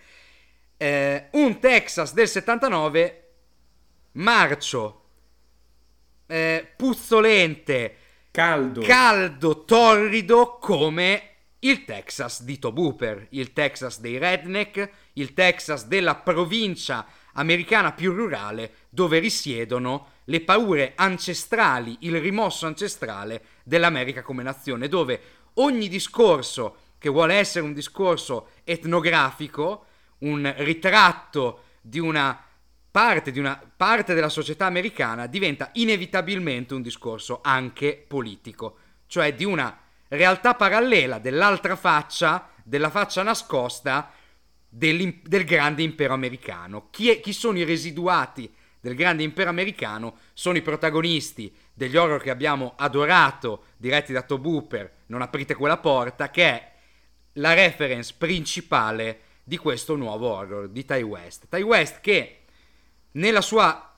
[0.78, 3.24] eh, un Texas del 79
[4.12, 5.02] marcio,
[6.26, 7.96] eh, puzzolente,
[8.30, 8.80] caldo.
[8.80, 11.22] caldo, torrido come
[11.60, 18.74] il Texas di Tobuper, il Texas dei redneck, il Texas della provincia americana più rurale
[18.88, 25.20] dove risiedono le paure ancestrali, il rimosso ancestrale dell'America come nazione, dove
[25.54, 29.86] ogni discorso che vuole essere un discorso etnografico
[30.18, 32.42] un ritratto di una
[32.90, 39.44] parte, di una parte della società americana diventa inevitabilmente un discorso anche politico, cioè di
[39.44, 39.78] una
[40.08, 44.12] realtà parallela dell'altra faccia, della faccia nascosta
[44.68, 46.88] del grande impero americano.
[46.90, 50.18] Chi, è, chi sono i residuati del grande impero americano?
[50.32, 55.78] Sono i protagonisti degli horror che abbiamo adorato, diretti da Tob Hooper, Non aprite quella
[55.78, 56.72] porta, che è
[57.34, 61.46] la reference principale di questo nuovo horror di Ty West.
[61.48, 62.40] Ty West che
[63.12, 63.96] nella sua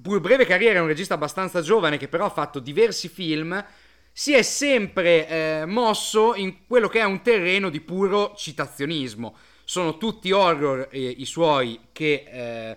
[0.00, 3.64] pur breve carriera è un regista abbastanza giovane che però ha fatto diversi film,
[4.12, 9.34] si è sempre eh, mosso in quello che è un terreno di puro citazionismo.
[9.64, 12.76] Sono tutti horror eh, i suoi che eh,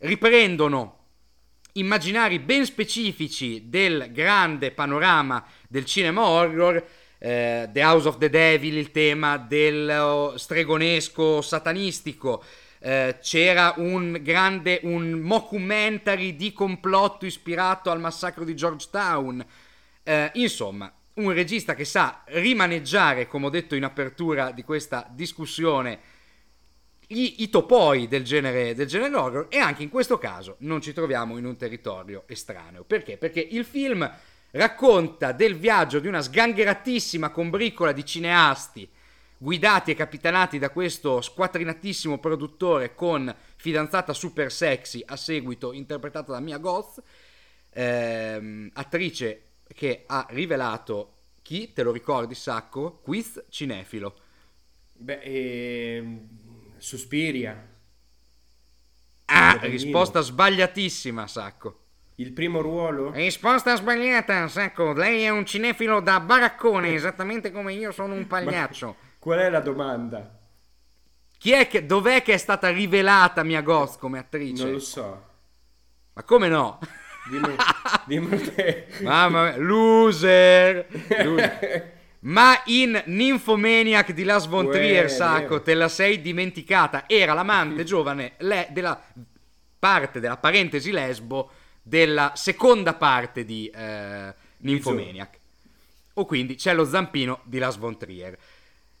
[0.00, 0.98] riprendono
[1.72, 6.86] immaginari ben specifici del grande panorama del cinema horror
[7.24, 12.44] eh, The House of the Devil, il tema del oh, stregonesco satanistico.
[12.78, 19.42] Eh, c'era un grande un mockumentary di complotto ispirato al massacro di Georgetown.
[20.02, 26.00] Eh, insomma, un regista che sa rimaneggiare, come ho detto in apertura di questa discussione,
[27.08, 30.92] i, i topoi del genere, del genere horror e anche in questo caso non ci
[30.92, 32.84] troviamo in un territorio estraneo.
[32.84, 33.16] Perché?
[33.16, 34.10] Perché il film
[34.54, 38.88] racconta del viaggio di una sgangheratissima combricola di cineasti
[39.36, 46.40] guidati e capitanati da questo squattrinatissimo produttore con fidanzata super sexy a seguito interpretata da
[46.40, 47.02] Mia Goth,
[47.70, 53.00] ehm, attrice che ha rivelato chi, te lo ricordi Sacco?
[53.02, 54.16] Quiz cinefilo.
[54.92, 56.28] Beh, ehm,
[56.78, 57.72] Suspiria.
[59.26, 61.83] Ah, risposta sbagliatissima, Sacco.
[62.16, 63.10] Il primo ruolo?
[63.10, 64.92] Risposta sbagliata, Sacco.
[64.92, 68.96] Lei è un cinefilo da baraccone, esattamente come io sono un pagliaccio.
[69.18, 70.38] Qual è la domanda?
[71.36, 74.62] Chi è che, dov'è che è stata rivelata Mia Goth come attrice?
[74.62, 75.24] Non lo so.
[76.12, 76.78] Ma come no?
[77.28, 77.56] Dimmi,
[78.06, 78.86] dimmi te.
[79.00, 80.86] Mamma mia, loser.
[81.24, 81.92] loser.
[82.24, 87.04] Ma in Nymphomaniac di Las von Trier, Sacco, te la sei dimenticata.
[87.06, 88.98] Era l'amante giovane le, della
[89.78, 91.50] parte, della parentesi lesbo,
[91.84, 95.38] della seconda parte di eh, Nymphomaniac.
[96.14, 98.36] O quindi c'è lo zampino di Las von Trier.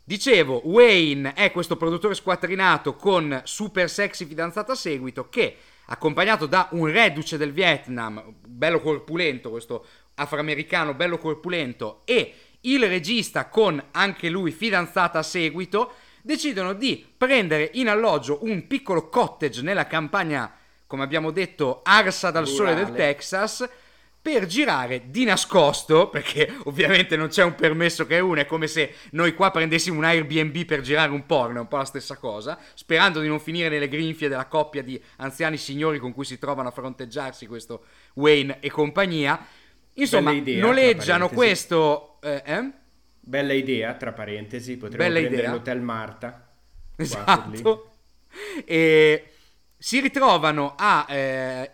[0.04, 6.68] Dicevo, Wayne è questo produttore squattrinato con super sexy fidanzata a seguito che, accompagnato da
[6.72, 14.28] un reduce del Vietnam, bello corpulento, questo afroamericano bello corpulento, e il regista con anche
[14.28, 20.52] lui fidanzata a seguito, decidono di prendere in alloggio un piccolo cottage nella campagna,
[20.86, 22.72] come abbiamo detto, arsa dal Rurale.
[22.72, 23.68] sole del Texas,
[24.24, 28.66] per girare di nascosto, perché ovviamente non c'è un permesso che è uno, è come
[28.68, 32.16] se noi qua prendessimo un Airbnb per girare un porno, è un po' la stessa
[32.16, 36.38] cosa, sperando di non finire nelle grinfie della coppia di anziani signori con cui si
[36.38, 39.46] trovano a fronteggiarsi questo Wayne e compagnia.
[39.92, 42.18] Insomma, idea, noleggiano questo...
[42.22, 42.70] Eh, eh?
[43.20, 45.52] Bella idea, tra parentesi, potremmo Bella prendere idea.
[45.52, 46.48] l'Hotel Marta.
[46.96, 47.90] Esatto.
[48.64, 49.33] E
[49.84, 51.04] si ritrovano a...
[51.10, 51.70] Eh,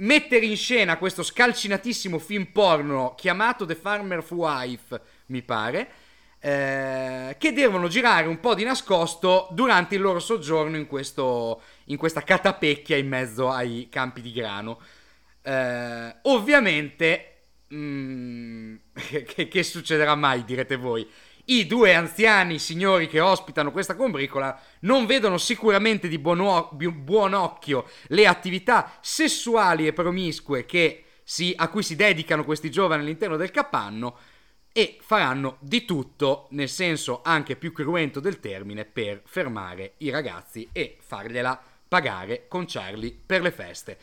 [0.00, 5.90] mettere in scena questo scalcinatissimo film porno chiamato The Farmer's Wife, mi pare,
[6.38, 11.96] eh, che devono girare un po' di nascosto durante il loro soggiorno in, questo, in
[11.96, 14.78] questa catapecchia in mezzo ai campi di grano.
[15.42, 18.76] Eh, ovviamente, mm,
[19.26, 21.08] che, che succederà mai, direte voi?
[21.50, 27.34] I due anziani signori che ospitano questa combricola non vedono sicuramente di buon, o- buon
[27.34, 30.64] occhio le attività sessuali e promiscue
[31.24, 34.16] si, a cui si dedicano questi giovani all'interno del capanno
[34.72, 40.68] e faranno di tutto, nel senso anche più cruento del termine, per fermare i ragazzi
[40.70, 43.98] e fargliela pagare con Charlie per le feste.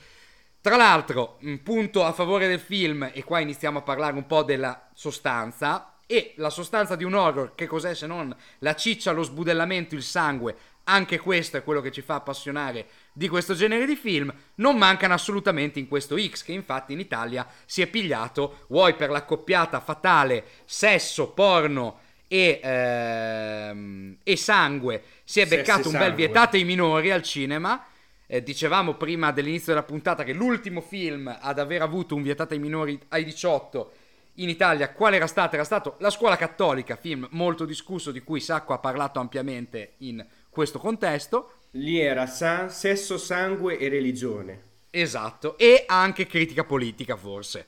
[0.59, 4.43] Tra l'altro, un punto a favore del film, e qua iniziamo a parlare un po'
[4.43, 9.23] della sostanza, e la sostanza di un horror, che cos'è se non la ciccia, lo
[9.23, 13.97] sbudellamento, il sangue, anche questo è quello che ci fa appassionare di questo genere di
[13.97, 18.95] film, non mancano assolutamente in questo X, che infatti in Italia si è pigliato, vuoi
[18.95, 26.55] per l'accoppiata fatale sesso, porno e, ehm, e sangue, si è beccato un bel vietate
[26.55, 27.85] ai minori al cinema.
[28.29, 32.59] Eh, dicevamo prima dell'inizio della puntata che l'ultimo film ad aver avuto un vietato ai
[32.59, 33.91] minori ai 18
[34.37, 35.55] in Italia quale era stato?
[35.55, 40.25] Era stato La scuola cattolica, film molto discusso di cui Sacco ha parlato ampiamente in
[40.49, 41.53] questo contesto.
[41.71, 44.61] Lì era san- sesso, sangue e religione.
[44.89, 47.67] Esatto, e anche critica politica forse.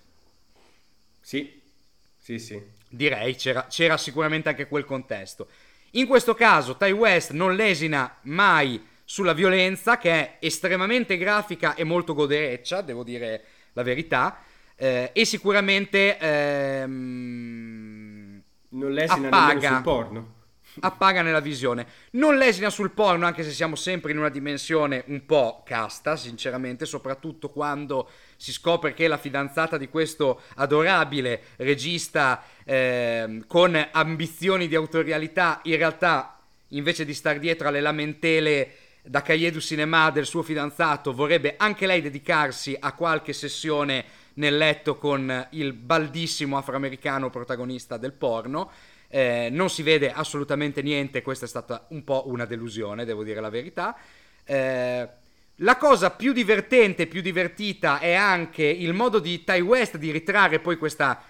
[1.22, 1.62] Sì,
[2.18, 2.62] sì, sì.
[2.88, 5.48] Direi, c'era, c'era sicuramente anche quel contesto.
[5.92, 11.84] In questo caso Ty West non lesina mai sulla violenza, che è estremamente grafica e
[11.84, 14.44] molto godereccia, devo dire la verità
[14.82, 17.62] eh, e sicuramente ehm,
[18.70, 20.34] non lesina appaga, sul porno.
[20.80, 21.86] Appaga nella visione.
[22.12, 26.86] Non lesina sul porno, anche se siamo sempre in una dimensione un po' casta, sinceramente,
[26.86, 34.76] soprattutto quando si scopre che la fidanzata di questo adorabile regista eh, con ambizioni di
[34.76, 36.40] autorialità, in realtà,
[36.70, 41.86] invece di star dietro alle lamentele da Cahiers du Cinema del suo fidanzato, vorrebbe anche
[41.86, 44.06] lei dedicarsi a qualche sessione
[44.40, 48.72] nel letto con il baldissimo afroamericano protagonista del porno.
[49.08, 53.42] Eh, non si vede assolutamente niente, questa è stata un po' una delusione, devo dire
[53.42, 53.96] la verità.
[54.46, 55.10] Eh,
[55.56, 60.60] la cosa più divertente, più divertita è anche il modo di Ty West di ritrarre
[60.60, 61.22] poi questa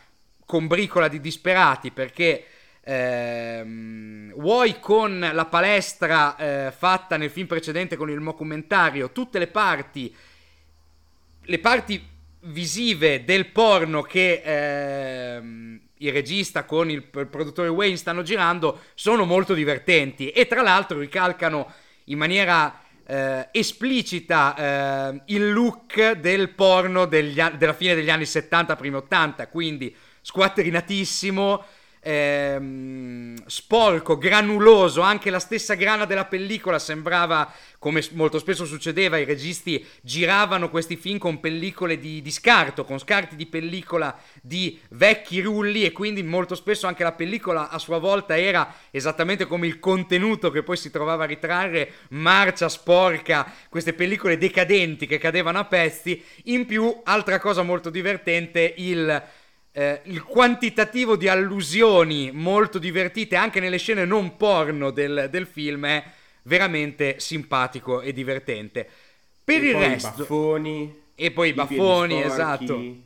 [0.46, 2.46] combricola di disperati, perché
[2.84, 9.48] ehm, vuoi con la palestra eh, fatta nel film precedente con il documentario, tutte le
[9.48, 10.16] parti,
[11.42, 12.09] le parti
[12.42, 19.26] visive del porno che ehm, il regista con il, il produttore Wayne stanno girando sono
[19.26, 21.72] molto divertenti e tra l'altro ricalcano
[22.06, 24.56] in maniera eh, esplicita
[25.12, 31.66] eh, il look del porno degli, della fine degli anni 70, primi 80, quindi squattrinatissimo,
[32.10, 39.26] ehm, sporco, granuloso, anche la stessa grana della pellicola sembrava, come molto spesso succedeva, i
[39.26, 45.42] registi giravano questi film con pellicole di, di scarto, con scarti di pellicola di vecchi
[45.42, 49.80] rulli e quindi molto spesso anche la pellicola a sua volta era esattamente come il
[49.80, 55.66] contenuto che poi si trovava a ritrarre, marcia sporca, queste pellicole decadenti che cadevano a
[55.66, 59.24] pezzi, in più altra cosa molto divertente, il
[59.80, 65.86] eh, il quantitativo di allusioni molto divertite anche nelle scene non porno del, del film
[65.86, 66.04] è
[66.42, 68.86] veramente simpatico e divertente.
[69.42, 70.10] Per e il resto...
[70.10, 71.02] I baffoni.
[71.16, 72.98] E poi i baffoni, esatto.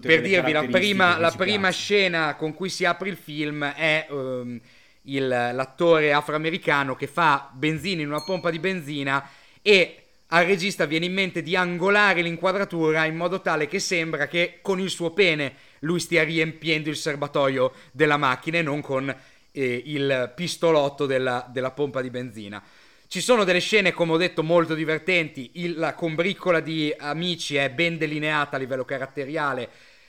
[0.00, 4.60] Per dirvi, la prima, la prima scena con cui si apre il film è um,
[5.02, 9.28] il, l'attore afroamericano che fa benzina in una pompa di benzina
[9.62, 14.58] e al regista viene in mente di angolare l'inquadratura in modo tale che sembra che
[14.62, 15.54] con il suo pene
[15.84, 19.14] lui stia riempiendo il serbatoio della macchina e non con
[19.52, 22.62] eh, il pistolotto della, della, pompa di benzina.
[23.06, 25.50] Ci sono delle scene, come ho detto, molto divertenti.
[25.54, 29.68] Il, la combriccola di Amici è ben delineata a livello caratteriale.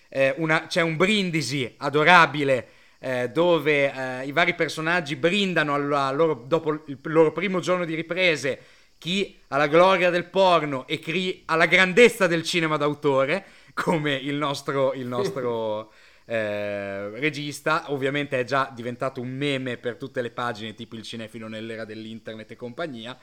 [0.09, 2.67] Eh, una, c'è un brindisi adorabile
[2.99, 7.93] eh, dove eh, i vari personaggi brindano alla loro, dopo il loro primo giorno di
[7.93, 8.59] riprese
[8.97, 13.45] chi alla gloria del porno e chi alla grandezza del cinema d'autore
[13.75, 15.91] come il nostro, il nostro
[16.25, 17.91] eh, regista.
[17.91, 22.49] Ovviamente è già diventato un meme per tutte le pagine, tipo il cinefilo nell'era dell'internet
[22.49, 23.15] e compagnia.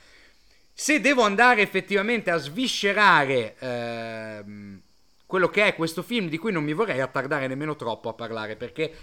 [0.74, 4.80] Se devo andare effettivamente a sviscerare ehm,
[5.26, 8.56] quello che è questo film, di cui non mi vorrei attardare nemmeno troppo a parlare,
[8.56, 8.94] perché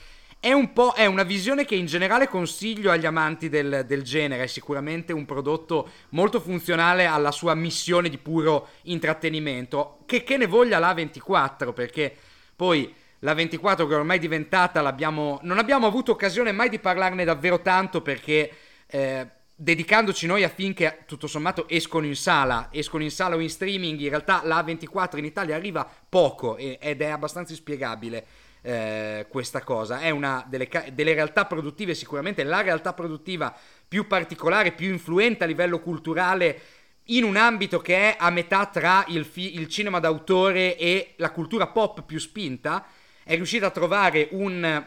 [0.41, 4.43] è un po' è una visione che in generale consiglio agli amanti del, del, genere.
[4.43, 9.99] È sicuramente un prodotto molto funzionale alla sua missione di puro intrattenimento.
[10.05, 12.15] Che, che ne voglia la 24, perché
[12.55, 17.61] poi la 24 che ormai è diventata, non abbiamo avuto occasione mai di parlarne davvero
[17.61, 18.51] tanto perché.
[18.87, 19.27] Eh,
[19.61, 23.49] dedicandoci noi a film che tutto sommato escono in sala, escono in sala o in
[23.49, 28.25] streaming, in realtà la 24 in Italia arriva poco ed è abbastanza inspiegabile
[28.61, 29.99] eh, questa cosa.
[29.99, 33.55] È una delle, delle, realtà produttive, sicuramente la realtà produttiva
[33.87, 36.61] più particolare, più influente a livello culturale
[37.05, 41.31] in un ambito che è a metà tra il, fi- il cinema d'autore e la
[41.31, 42.85] cultura pop più spinta.
[43.23, 44.85] È riuscita a trovare un,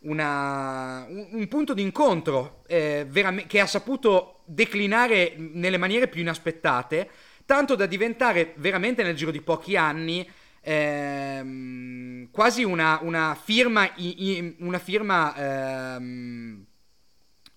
[0.00, 6.20] una, un, un punto di incontro eh, veram- che ha saputo declinare nelle maniere più
[6.20, 7.10] inaspettate,
[7.44, 10.28] tanto da diventare veramente nel giro di pochi anni
[10.68, 13.90] ehm, quasi una, una, firma,
[14.58, 16.66] una firma ehm,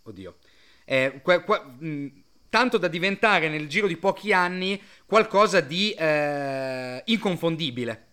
[0.03, 0.37] oddio,
[0.85, 2.07] eh, qua, qua, mh,
[2.49, 8.05] tanto da diventare nel giro di pochi anni qualcosa di eh, inconfondibile.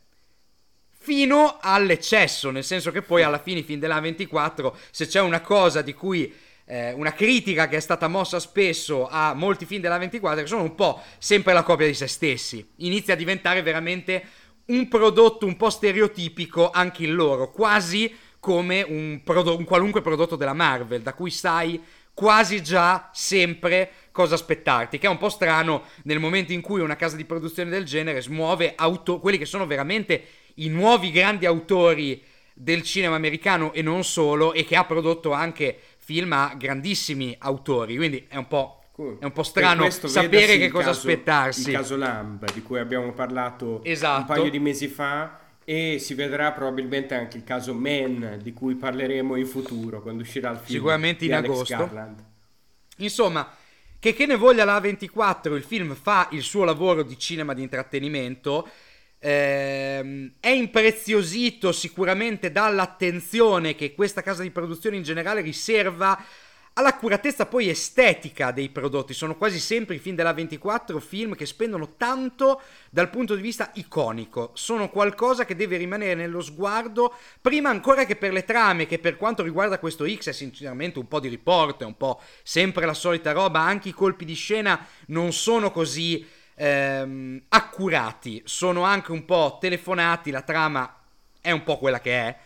[0.91, 5.81] Fino all'eccesso, nel senso che poi alla fine, fin della 24, se c'è una cosa
[5.81, 6.35] di cui
[6.69, 10.63] eh, una critica che è stata mossa spesso a molti film della 24 che sono
[10.63, 12.67] un po' sempre la copia di se stessi.
[12.77, 14.23] Inizia a diventare veramente
[14.69, 20.37] un prodotto un po' stereotipico anche il loro, quasi come un, prodo- un qualunque prodotto
[20.37, 21.81] della Marvel, da cui sai
[22.13, 26.97] quasi già sempre cosa aspettarti, che è un po' strano nel momento in cui una
[26.97, 32.23] casa di produzione del genere smuove auto- quelli che sono veramente i nuovi grandi autori
[32.53, 37.97] del cinema americano e non solo, e che ha prodotto anche film a grandissimi autori,
[37.97, 38.78] quindi è un po'
[39.21, 41.69] È un po' strano sapere che cosa caso, aspettarsi.
[41.69, 44.21] Il caso Lamb, di cui abbiamo parlato esatto.
[44.21, 48.75] un paio di mesi fa, e si vedrà probabilmente anche il caso Man, di cui
[48.75, 50.79] parleremo in futuro, quando uscirà il film.
[50.79, 51.77] Sicuramente in Alex agosto.
[51.77, 52.25] Garland.
[52.97, 53.55] Insomma,
[54.01, 57.63] che che ne voglia la 24, il film fa il suo lavoro di cinema di
[57.63, 58.69] intrattenimento.
[59.21, 66.21] Ehm, è impreziosito sicuramente dall'attenzione che questa casa di produzione in generale riserva
[66.79, 69.13] all'accuratezza poi estetica dei prodotti.
[69.13, 72.61] Sono quasi sempre i film della 24 film che spendono tanto
[72.91, 74.53] dal punto di vista iconico.
[74.55, 79.17] Sono qualcosa che deve rimanere nello sguardo prima ancora che per le trame, che per
[79.17, 82.95] quanto riguarda questo X è sinceramente un po' di riporto, è un po' sempre la
[82.95, 83.61] solita roba.
[83.61, 86.25] Anche i colpi di scena non sono così
[86.55, 90.95] ehm, accurati, sono anche un po' telefonati, la trama
[91.41, 92.37] è un po' quella che è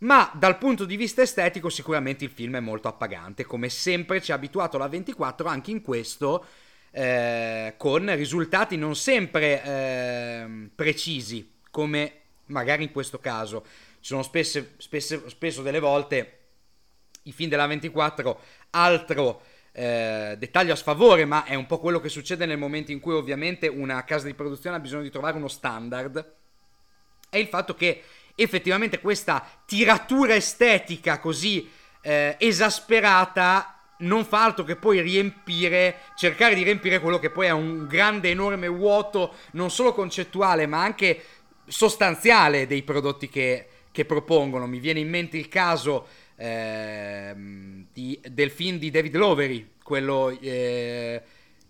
[0.00, 4.32] ma dal punto di vista estetico sicuramente il film è molto appagante, come sempre ci
[4.32, 6.44] ha abituato la 24 anche in questo,
[6.90, 12.12] eh, con risultati non sempre eh, precisi, come
[12.46, 13.62] magari in questo caso.
[14.00, 16.38] ci sono spesse, spesse, spesso delle volte
[17.24, 18.40] i film della 24
[18.70, 19.42] altro
[19.72, 23.12] eh, dettaglio a sfavore, ma è un po' quello che succede nel momento in cui
[23.12, 26.34] ovviamente una casa di produzione ha bisogno di trovare uno standard,
[27.28, 28.02] è il fatto che
[28.34, 31.68] effettivamente questa tiratura estetica così
[32.02, 37.50] eh, esasperata non fa altro che poi riempire, cercare di riempire quello che poi è
[37.50, 41.22] un grande, enorme vuoto, non solo concettuale, ma anche
[41.66, 44.66] sostanziale dei prodotti che, che propongono.
[44.66, 46.06] Mi viene in mente il caso
[46.36, 47.34] eh,
[47.92, 50.30] di, del film di David Lovery, quello...
[50.40, 51.22] Eh,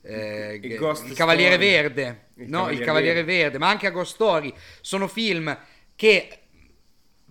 [0.02, 1.70] eh, il, il, Cavaliere Story.
[1.70, 3.42] Verde, il no, Cavaliere il Cavaliere Verde.
[3.42, 5.54] Verde, ma anche Agostori, sono film
[5.94, 6.39] che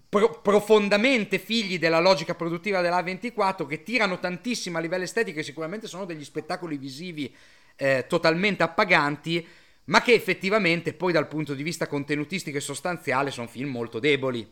[0.09, 5.43] pro- profondamente figli della logica produttiva della 24 che tirano tantissimo a livello estetico e
[5.43, 7.33] sicuramente sono degli spettacoli visivi
[7.75, 9.47] eh, totalmente appaganti,
[9.85, 14.47] ma che effettivamente poi dal punto di vista contenutistico e sostanziale sono film molto deboli.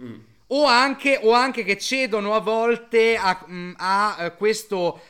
[0.00, 0.18] Mm.
[0.48, 5.00] O, anche, o anche, che cedono a volte a, mm, a, eh, questo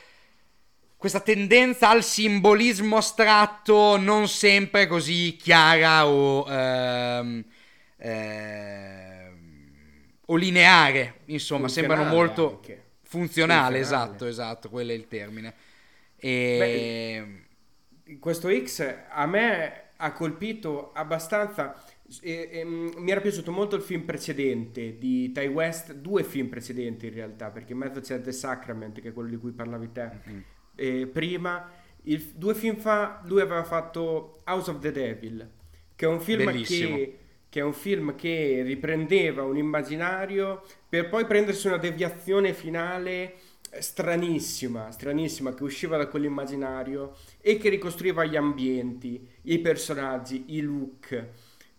[0.97, 7.45] questa tendenza al simbolismo astratto non sempre così chiara o, ehm,
[7.97, 8.86] ehm,
[10.29, 12.83] o lineare, insomma, sembrano molto anche.
[13.01, 15.53] funzionale, funzionale, esatto, esatto, quello è il termine.
[16.15, 17.45] E...
[18.03, 21.83] Beh, questo X a me ha colpito abbastanza.
[22.21, 27.07] E, e, mi era piaciuto molto il film precedente di Ty West, due film precedenti
[27.07, 30.09] in realtà, perché in mezzo c'è The Sacrament, che è quello di cui parlavi te.
[30.29, 30.39] Mm-hmm
[30.77, 31.69] eh, prima,
[32.03, 35.49] il, due film fa, lui aveva fatto House of the Devil,
[35.95, 37.17] che è un film che,
[37.57, 43.33] che, è un film che riprendeva un immaginario per poi prendersi una deviazione finale
[43.79, 51.25] stranissima, stranissima, che usciva da quell'immaginario e che ricostruiva gli ambienti, i personaggi, i look,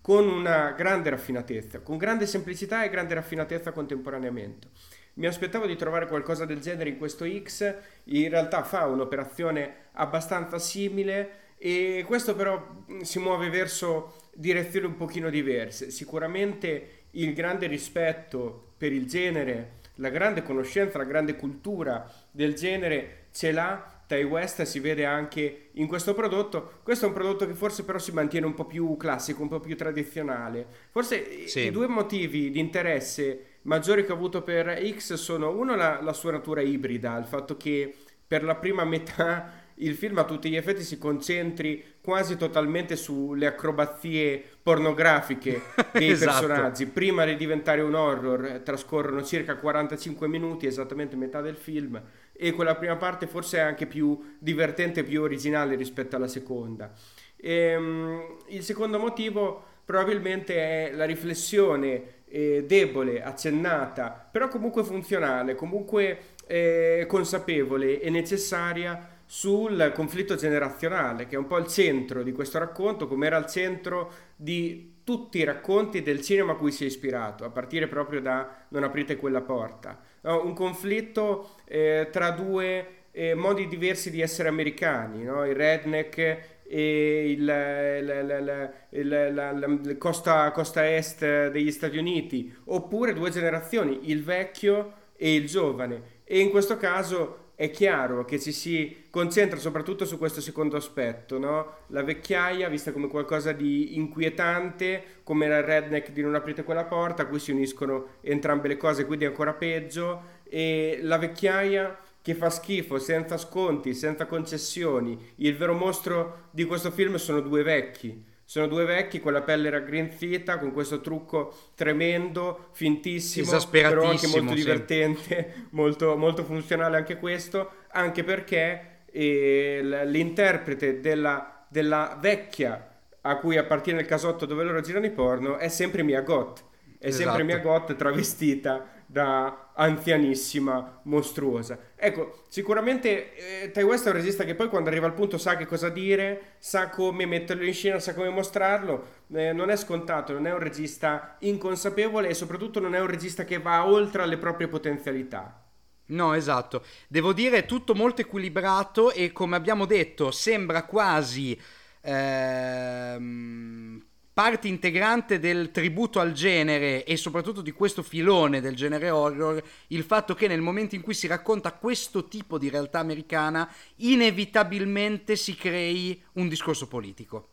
[0.01, 4.69] con una grande raffinatezza, con grande semplicità e grande raffinatezza contemporaneamente.
[5.15, 7.75] Mi aspettavo di trovare qualcosa del genere in questo X,
[8.05, 15.31] in realtà fa un'operazione abbastanza simile e questo però si muove verso direzioni un pochino
[15.31, 15.91] diverse.
[15.91, 23.27] Sicuramente il grande rispetto per il genere, la grande conoscenza, la grande cultura del genere
[23.33, 26.81] ce l'ha Ty West si vede anche in questo prodotto.
[26.83, 29.61] Questo è un prodotto che forse però si mantiene un po' più classico, un po'
[29.61, 30.67] più tradizionale.
[30.91, 31.67] Forse sì.
[31.67, 36.15] i due motivi di interesse maggiori che ho avuto per X sono uno la, la
[36.15, 37.95] sua natura ibrida, il fatto che
[38.27, 43.47] per la prima metà il film a tutti gli effetti si concentri quasi totalmente sulle
[43.47, 45.61] acrobazie pornografiche
[45.93, 46.47] dei esatto.
[46.47, 46.87] personaggi.
[46.87, 52.01] Prima di diventare un horror trascorrono circa 45 minuti, esattamente metà del film,
[52.33, 56.93] e quella prima parte forse è anche più divertente più originale rispetto alla seconda.
[57.37, 65.55] E, um, il secondo motivo probabilmente è la riflessione eh, debole, accennata, però comunque funzionale,
[65.55, 72.33] comunque eh, consapevole e necessaria sul conflitto generazionale, che è un po' il centro di
[72.33, 76.85] questo racconto, come era il centro di tutti i racconti del cinema a cui si
[76.85, 80.01] è ispirato, a partire proprio da Non aprite quella porta.
[80.23, 85.45] No, un conflitto eh, tra due eh, modi diversi di essere americani, no?
[85.45, 93.13] il redneck e il, la, la, la, la, costa, costa est degli Stati Uniti, oppure
[93.13, 96.17] due generazioni, il vecchio e il giovane.
[96.25, 101.41] E in questo caso è chiaro che ci si concentra soprattutto su questo secondo aspetto,
[101.41, 101.79] no?
[101.89, 107.23] la vecchiaia vista come qualcosa di inquietante, come il redneck di non aprite quella porta,
[107.23, 112.49] a cui si uniscono entrambe le cose, quindi ancora peggio, e la vecchiaia che fa
[112.49, 115.19] schifo, senza sconti, senza concessioni.
[115.39, 118.25] Il vero mostro di questo film sono due vecchi.
[118.49, 124.55] Sono due vecchi con la pelle raggrinzita, con questo trucco tremendo, fintissimo, però anche molto
[124.55, 125.67] divertente, sì.
[125.77, 134.01] molto, molto funzionale anche questo, anche perché eh, l'interprete della, della vecchia a cui appartiene
[134.01, 136.61] il casotto dove loro girano i porno è sempre Mia Gott.
[136.99, 137.25] È esatto.
[137.25, 141.79] sempre Mia Gott travestita da anzianissima, mostruosa.
[141.97, 145.57] Ecco, sicuramente eh, Tai West è un regista che poi quando arriva al punto sa
[145.57, 150.35] che cosa dire, sa come metterlo in scena, sa come mostrarlo, eh, non è scontato,
[150.35, 154.37] non è un regista inconsapevole e soprattutto non è un regista che va oltre alle
[154.37, 155.65] proprie potenzialità.
[156.09, 156.85] No, esatto.
[157.09, 161.59] Devo dire tutto molto equilibrato e come abbiamo detto sembra quasi
[162.03, 164.05] ehm,
[164.39, 170.05] parte integrante del tributo al genere e soprattutto di questo filone del genere horror il
[170.05, 175.57] fatto che nel momento in cui si racconta questo tipo di realtà americana inevitabilmente si
[175.57, 177.49] crei un discorso politico.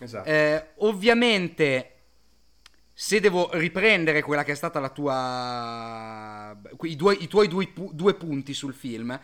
[0.00, 0.28] Esatto.
[0.28, 1.92] Eh, ovviamente
[2.92, 6.60] se devo riprendere quella che è stata la tua...
[6.80, 9.16] i, due, i tuoi due, due punti sul film,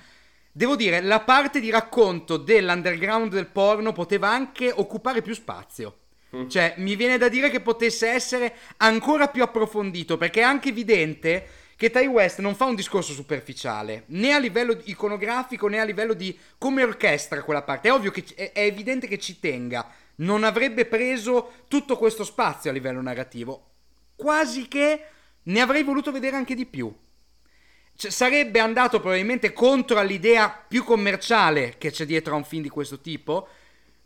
[0.53, 5.97] devo dire, la parte di racconto dell'underground del porno poteva anche occupare più spazio.
[6.35, 6.49] Mm.
[6.49, 11.49] Cioè, mi viene da dire che potesse essere ancora più approfondito, perché è anche evidente
[11.77, 16.15] che Ty West non fa un discorso superficiale, né a livello iconografico né a livello
[16.15, 17.89] di come orchestra quella parte.
[17.89, 22.73] È ovvio che è, evidente che ci tenga, non avrebbe preso tutto questo spazio a
[22.73, 23.71] livello narrativo.
[24.15, 25.05] Quasi che
[25.43, 26.95] ne avrei voluto vedere anche di più.
[27.95, 32.69] Cioè, sarebbe andato probabilmente contro all'idea più commerciale che c'è dietro a un film di
[32.69, 33.49] questo tipo,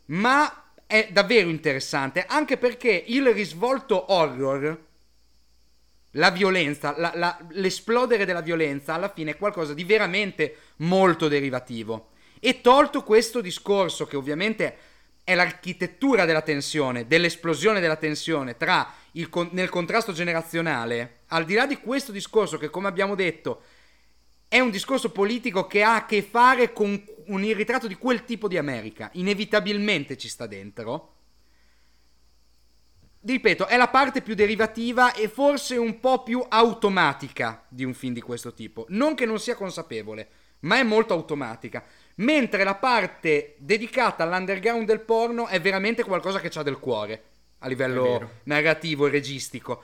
[0.05, 4.85] ma è davvero interessante, anche perché il risvolto horror,
[6.11, 12.11] la violenza, la, la, l'esplodere della violenza, alla fine è qualcosa di veramente molto derivativo.
[12.39, 14.77] E tolto questo discorso, che ovviamente
[15.25, 21.67] è l'architettura della tensione, dell'esplosione della tensione tra il, nel contrasto generazionale, al di là
[21.67, 23.61] di questo discorso che, come abbiamo detto,
[24.47, 28.47] è un discorso politico che ha a che fare con un ritratto di quel tipo
[28.47, 29.09] di America.
[29.13, 31.13] Inevitabilmente ci sta dentro.
[33.21, 38.13] Ripeto, è la parte più derivativa e forse un po' più automatica di un film
[38.13, 38.85] di questo tipo.
[38.89, 41.83] Non che non sia consapevole, ma è molto automatica.
[42.15, 47.23] Mentre la parte dedicata all'underground del porno è veramente qualcosa che ha del cuore
[47.59, 49.83] a livello narrativo e registico.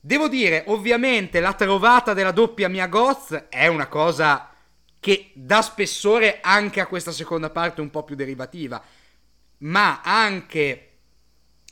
[0.00, 4.47] Devo dire, ovviamente, la trovata della doppia Mia Goz è una cosa
[5.00, 8.82] che dà spessore anche a questa seconda parte un po' più derivativa,
[9.58, 10.90] ma anche,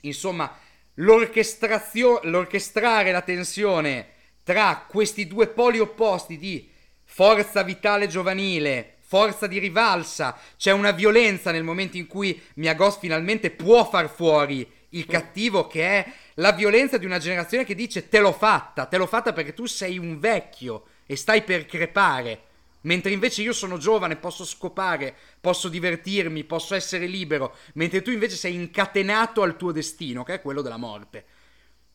[0.03, 0.59] insomma,
[0.95, 4.09] l'orchestrare la tensione
[4.43, 6.68] tra questi due poli opposti di
[7.05, 12.99] forza vitale giovanile, forza di rivalsa, c'è una violenza nel momento in cui Mia Goz
[12.99, 18.09] finalmente può far fuori il cattivo che è la violenza di una generazione che dice
[18.09, 22.41] te l'ho fatta, te l'ho fatta perché tu sei un vecchio e stai per crepare.
[22.87, 28.37] Mentre invece io sono giovane, posso scopare, posso divertirmi, posso essere libero, mentre tu invece
[28.37, 31.24] sei incatenato al tuo destino, che è quello della morte.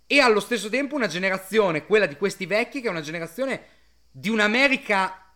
[0.05, 3.63] E allo stesso tempo una generazione, quella di questi vecchi, che è una generazione
[4.11, 5.27] di un'America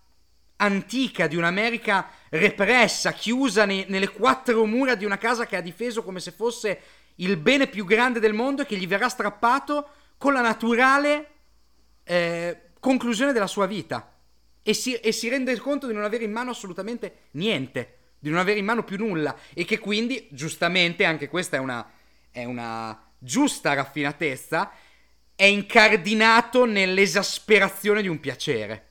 [0.58, 6.04] antica, di un'America repressa, chiusa ne- nelle quattro mura di una casa che ha difeso
[6.04, 6.80] come se fosse
[7.16, 9.88] il bene più grande del mondo e che gli verrà strappato
[10.18, 11.30] con la naturale
[12.04, 14.15] eh, conclusione della sua vita.
[14.68, 18.40] E si, e si rende conto di non avere in mano assolutamente niente, di non
[18.40, 19.38] avere in mano più nulla.
[19.54, 21.88] E che quindi, giustamente, anche questa è una,
[22.32, 24.72] è una giusta raffinatezza,
[25.36, 28.88] è incardinato nell'esasperazione di un piacere,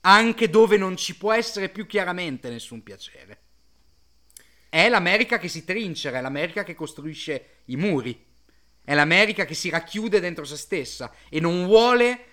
[0.00, 3.38] anche dove non ci può essere più chiaramente nessun piacere.
[4.68, 8.26] È l'America che si trincera, è l'America che costruisce i muri,
[8.82, 12.24] è l'America che si racchiude dentro se stessa e non vuole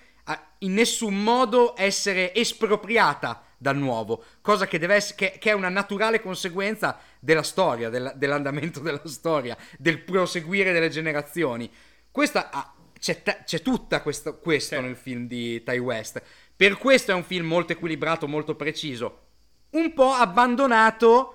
[0.58, 5.68] in nessun modo essere espropriata dal nuovo, cosa che, deve essere, che, che è una
[5.68, 11.70] naturale conseguenza della storia, del, dell'andamento della storia, del proseguire delle generazioni.
[12.10, 14.80] Questa, ah, c'è, c'è tutta questo, questo sì.
[14.80, 16.22] nel film di Ty West.
[16.56, 19.26] Per questo è un film molto equilibrato, molto preciso,
[19.70, 21.34] un po' abbandonato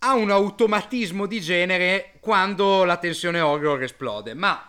[0.00, 4.34] ha un automatismo di genere quando la tensione horror esplode.
[4.34, 4.68] Ma,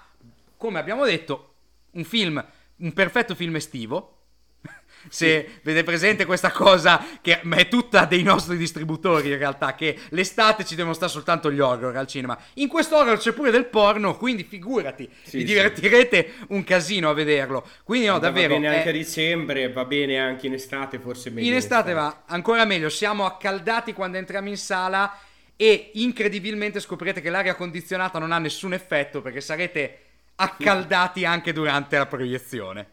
[0.55, 1.53] come abbiamo detto,
[1.91, 2.43] un film,
[2.77, 4.13] un perfetto film estivo.
[5.09, 5.59] Se sì.
[5.63, 10.75] vede presente questa cosa, che è tutta dei nostri distributori in realtà, che l'estate ci
[10.75, 12.37] devono stare soltanto gli horror al cinema.
[12.55, 16.45] In questo horror c'è pure del porno, quindi figurati, sì, vi divertirete sì.
[16.49, 17.65] un casino a vederlo.
[17.83, 18.55] Quindi no, davvero...
[18.55, 21.47] Va bene anche a dicembre, va bene anche in estate, forse meglio.
[21.47, 25.19] In estate, in estate va ancora meglio, siamo accaldati quando entriamo in sala
[25.55, 29.99] e incredibilmente scoprirete che l'aria condizionata non ha nessun effetto perché sarete
[30.37, 32.89] accaldati anche durante la proiezione.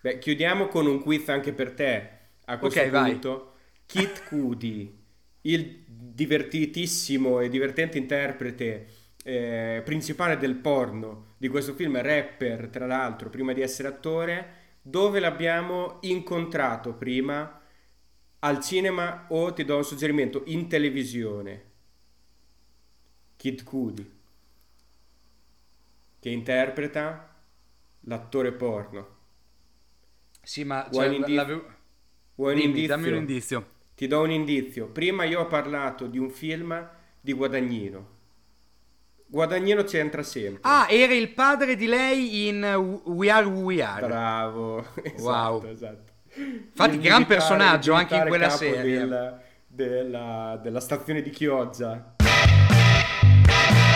[0.00, 2.10] Beh, chiudiamo con un quiz anche per te
[2.46, 3.28] a questo okay, punto.
[3.30, 3.48] Vai.
[3.86, 4.98] Kit Cudi,
[5.42, 8.86] il divertitissimo e divertente interprete
[9.22, 15.20] eh, principale del porno di questo film, rapper tra l'altro, prima di essere attore, dove
[15.20, 17.58] l'abbiamo incontrato prima?
[18.42, 21.64] Al cinema o ti do un suggerimento in televisione?
[23.36, 24.19] Kid Cudi,
[26.20, 27.34] che interpreta
[28.00, 29.18] l'attore porno.
[30.42, 31.62] Sì, ma vuoi, cioè, un, indiz- la...
[32.34, 32.96] vuoi Dimmi, un indizio?
[32.96, 33.68] Dammi un indizio.
[33.94, 34.86] Ti do un indizio.
[34.86, 36.88] Prima io ho parlato di un film
[37.20, 38.18] di Guadagnino.
[39.26, 40.60] Guadagnino c'entra sempre.
[40.62, 42.64] Ah, era il padre di lei in
[43.04, 44.06] We Are Who We Are.
[44.06, 44.84] Bravo.
[45.02, 45.64] Esatto, wow.
[45.66, 46.12] Esatto.
[46.34, 48.98] Infatti, il gran militare, personaggio anche in quella serie.
[48.98, 52.16] Del, della, della stazione di Chioggia.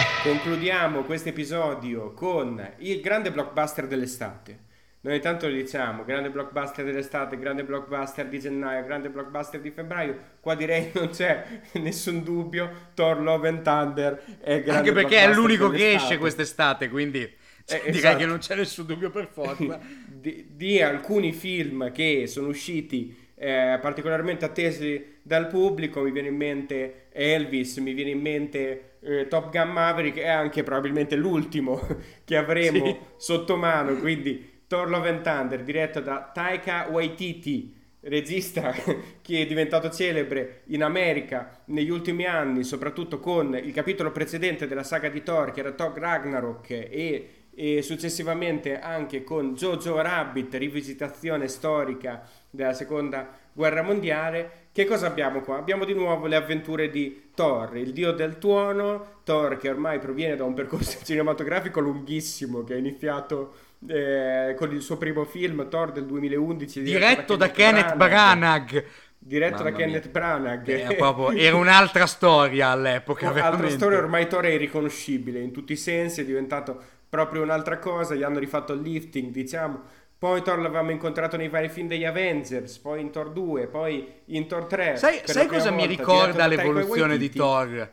[0.05, 4.59] Concludiamo questo episodio con il grande blockbuster dell'estate.
[5.03, 10.19] Noi intanto lo diciamo, grande blockbuster dell'estate, grande blockbuster di gennaio, grande blockbuster di febbraio.
[10.41, 11.45] Qua direi non c'è
[11.75, 16.89] nessun dubbio, Thor Love and Thunder è grande Anche perché è l'unico che esce quest'estate,
[16.89, 17.21] quindi
[17.67, 18.17] Eh, direi esatto.
[18.17, 19.79] che non c'è nessun dubbio per forza.
[20.07, 26.37] di, di alcuni film che sono usciti eh, particolarmente attesi dal pubblico, mi viene in
[26.37, 31.81] mente Elvis, mi viene in mente eh, Top Gun Maverick e anche probabilmente l'ultimo
[32.25, 32.97] che avremo Sì.
[33.17, 38.73] sotto mano, quindi Thor Love and Thunder, diretto da Taika Waititi, regista
[39.23, 44.83] che è diventato celebre in America negli ultimi anni, soprattutto con il capitolo precedente della
[44.83, 51.49] saga di Thor, che era Thor Ragnarok, e, e successivamente anche con Jojo Rabbit, rivisitazione
[51.49, 54.69] storica della seconda guerra mondiale.
[54.73, 55.57] Che cosa abbiamo qua?
[55.57, 60.37] Abbiamo di nuovo le avventure di Thor, il dio del tuono, Thor che ormai proviene
[60.37, 63.55] da un percorso cinematografico lunghissimo che ha iniziato
[63.89, 68.85] eh, con il suo primo film Thor del 2011 Diretto da Kenneth Branagh.
[69.19, 70.11] diretto da Mamma Kenneth mia.
[70.11, 73.29] Branagh Era, proprio- era un'altra storia all'epoca.
[73.33, 73.71] Altra veramente.
[73.71, 78.23] storia ormai Thor è irriconoscibile in tutti i sensi, è diventato proprio un'altra cosa, gli
[78.23, 79.83] hanno rifatto il lifting, diciamo.
[80.19, 84.47] Poi Thor l'avevamo incontrato nei vari film degli Avengers, poi in Thor 2, poi in
[84.47, 84.97] Thor 3.
[84.97, 87.31] Sai, sai cosa mi volta, diretto ricorda l'evoluzione di.
[87.31, 87.93] Thor?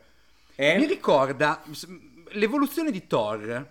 [0.55, 0.77] Eh?
[0.77, 1.61] Mi ricorda
[2.29, 3.67] l'evoluzione di Thor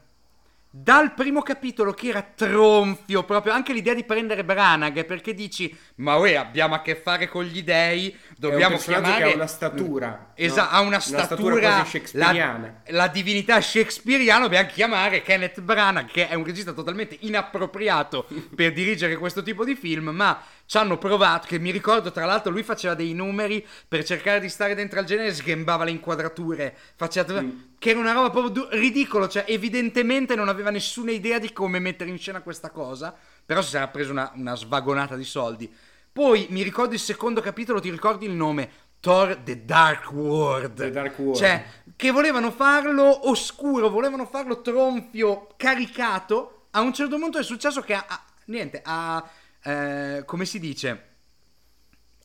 [0.73, 6.17] dal primo capitolo che era tronfio proprio anche l'idea di prendere Branagh perché dici ma
[6.17, 10.31] uè abbiamo a che fare con gli dei dobbiamo chiamare che ha una statura.
[10.37, 10.69] Esa- no?
[10.71, 12.83] ha una statura, quasi shakespeariana.
[12.87, 18.73] la, la divinità shakespeariana dobbiamo chiamare Kenneth Branagh che è un regista totalmente inappropriato per
[18.73, 22.63] dirigere questo tipo di film ma ci hanno provato che mi ricordo tra l'altro lui
[22.63, 27.51] faceva dei numeri per cercare di stare dentro al genere sghembava le inquadrature faceva Mm.
[27.81, 32.11] Che era una roba proprio ridicolo cioè evidentemente non aveva nessuna idea di come mettere
[32.11, 35.73] in scena questa cosa però si sarà preso una, una svagonata di soldi
[36.13, 38.71] poi mi ricordo il secondo capitolo ti ricordi il nome
[39.01, 41.37] Thor The Dark World The Dark World.
[41.37, 41.65] cioè
[41.97, 47.95] che volevano farlo oscuro volevano farlo tronfio caricato a un certo punto è successo che
[47.95, 49.27] ha, ha- niente ha
[49.63, 51.09] eh, come si dice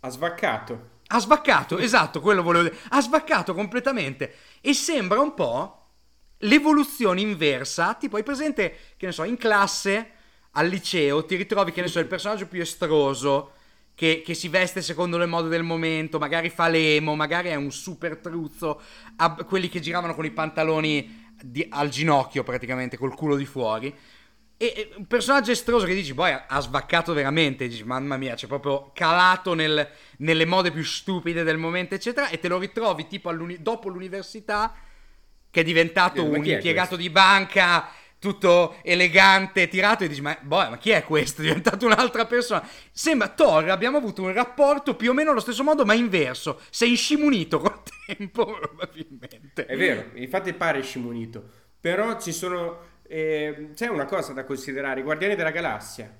[0.01, 0.89] Ha svaccato.
[1.07, 2.77] ha svaccato, esatto, quello volevo dire.
[2.89, 4.33] Ha svaccato completamente.
[4.67, 5.89] E sembra un po'
[6.39, 7.93] l'evoluzione inversa.
[7.93, 10.09] Tipo, hai presente, che ne so, in classe,
[10.53, 13.51] al liceo, ti ritrovi, che ne so, il personaggio più estroso,
[13.93, 17.71] che, che si veste secondo le mode del momento, magari fa l'emo, magari è un
[17.71, 18.81] super truzzo,
[19.17, 23.95] ha quelli che giravano con i pantaloni di- al ginocchio praticamente, col culo di fuori.
[24.57, 28.91] E un personaggio estroso che dici, poi ha, svaccato veramente, dici, mamma mia, c'è proprio
[28.93, 29.87] calato nel-
[30.19, 34.73] nelle mode più stupide del momento, eccetera, e te lo ritrovi tipo dopo l'università,
[35.49, 40.37] che è diventato Eh, un è impiegato di banca, tutto elegante, tirato, e dici, ma,
[40.41, 41.41] boh, ma chi è questo?
[41.43, 42.67] È diventato un'altra persona.
[42.91, 46.61] Sembra, Thor, abbiamo avuto un rapporto più o meno allo stesso modo, ma inverso.
[46.69, 49.65] Sei inscimunito col tempo, probabilmente.
[49.65, 51.43] È vero, infatti pare scimunito.
[51.79, 52.93] Però ci sono.
[53.07, 56.11] Eh, c'è una cosa da considerare: i Guardiani della Galassia.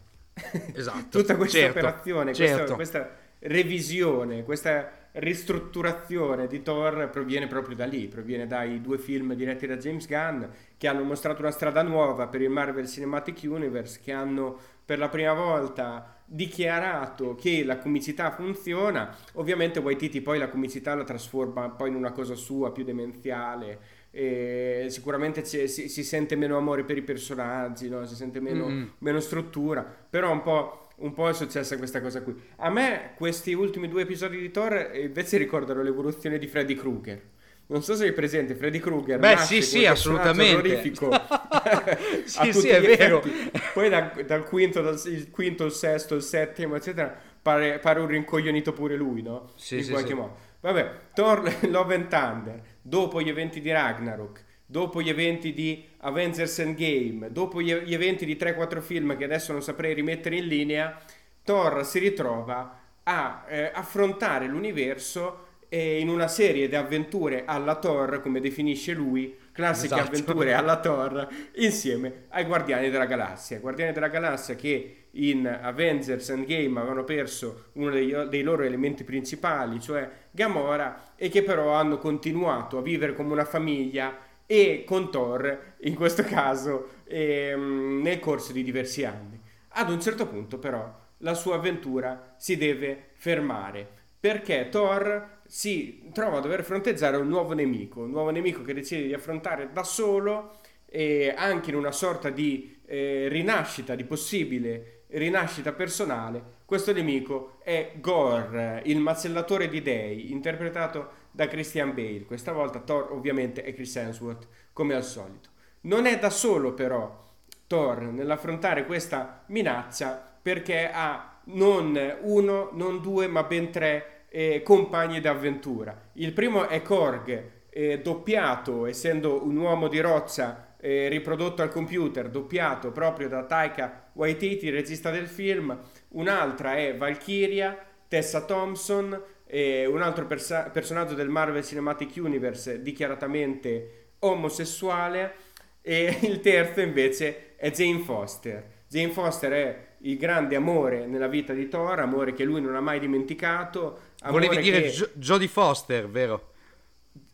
[0.74, 2.76] Esatto, Tutta questa certo, operazione, certo.
[2.76, 9.34] questa, questa revisione, questa ristrutturazione di Thor proviene proprio da lì, proviene dai due film
[9.34, 10.44] diretti da James Gunn
[10.78, 15.10] che hanno mostrato una strada nuova per il Marvel Cinematic Universe, che hanno per la
[15.10, 19.16] prima volta dichiarato che la comicità funziona.
[19.34, 23.80] Ovviamente Waititi poi la comicità la trasforma poi in una cosa sua più demenziale.
[24.18, 28.06] E sicuramente c'è- si, si sente meno amore per i personaggi, no?
[28.06, 28.84] si sente meno, Mm.
[29.00, 32.34] meno struttura, però un po', un po' è successa questa cosa qui.
[32.58, 37.22] A me questi ultimi due episodi di Thor invece ricordano l'evoluzione di Freddy Krueger.
[37.68, 39.20] Non so se hai presente Freddy Krueger.
[39.20, 40.80] Beh, sì, sì, assolutamente.
[42.26, 43.22] Sì, sì, è vero.
[43.22, 43.52] effetti.
[43.74, 48.08] Poi da- dal quinto, dal il quinto, il sesto, il settimo, eccetera, pare, pare un
[48.08, 49.52] rincoglionito pure lui, no?
[49.56, 50.14] Sì, In sì, qualche sì.
[50.16, 50.36] modo.
[50.62, 56.60] Vabbè, Thor Love and Thunder, dopo gli eventi di Ragnarok, dopo gli eventi di Avengers
[56.60, 61.02] Endgame, dopo gli, eventi di 3-4 film che adesso non saprei rimettere in linea,
[61.44, 68.22] Thor si ritrova a eh, affrontare l'universo eh, in una serie di avventure alla Thor,
[68.22, 70.10] come definisce lui, classiche Esatto.
[70.10, 73.60] avventure alla Thor, insieme ai Guardiani della Galassia.
[73.60, 79.80] Guardiani della Galassia che in Avengers Endgame avevano perso uno dei, dei loro elementi principali,
[79.80, 85.76] cioè Gamora, e che però hanno continuato a vivere come una famiglia e con Thor,
[85.82, 89.40] in questo caso, ehm, nel corso di diversi anni.
[89.70, 93.88] Ad un certo punto però la sua avventura si deve fermare
[94.20, 99.06] perché Thor si trova a dover fronteggiare un nuovo nemico, un nuovo nemico che decide
[99.06, 105.74] di affrontare da solo e anche in una sorta di eh, rinascita, di possibile rinascita
[105.74, 106.42] personale.
[106.66, 112.26] Questo nemico è Gore, il macellatore di dei, interpretato da Christian Bale.
[112.26, 115.50] Questa volta Thor ovviamente è Chris Hemsworth, come al solito.
[115.82, 117.24] Non è da solo però
[117.68, 125.20] Thor nell'affrontare questa minaccia perché ha non uno, non due, ma ben tre eh, compagni
[125.20, 126.10] d'avventura.
[126.14, 132.30] Il primo è Korg, eh, doppiato, essendo un uomo di roccia eh, riprodotto al computer,
[132.30, 135.76] doppiato proprio da Taika Waititi, regista del film.
[136.10, 137.76] Un'altra è Valkyria,
[138.08, 145.34] Tessa Thompson, un altro persa- personaggio del Marvel Cinematic Universe dichiaratamente omosessuale
[145.82, 148.64] e il terzo invece è Jane Foster.
[148.88, 152.82] Jane Foster è il grande amore nella vita di Thor, amore che lui non ha
[152.82, 154.00] mai dimenticato.
[154.28, 154.90] Volevi dire che...
[154.90, 156.54] jo- Jodie Foster, vero?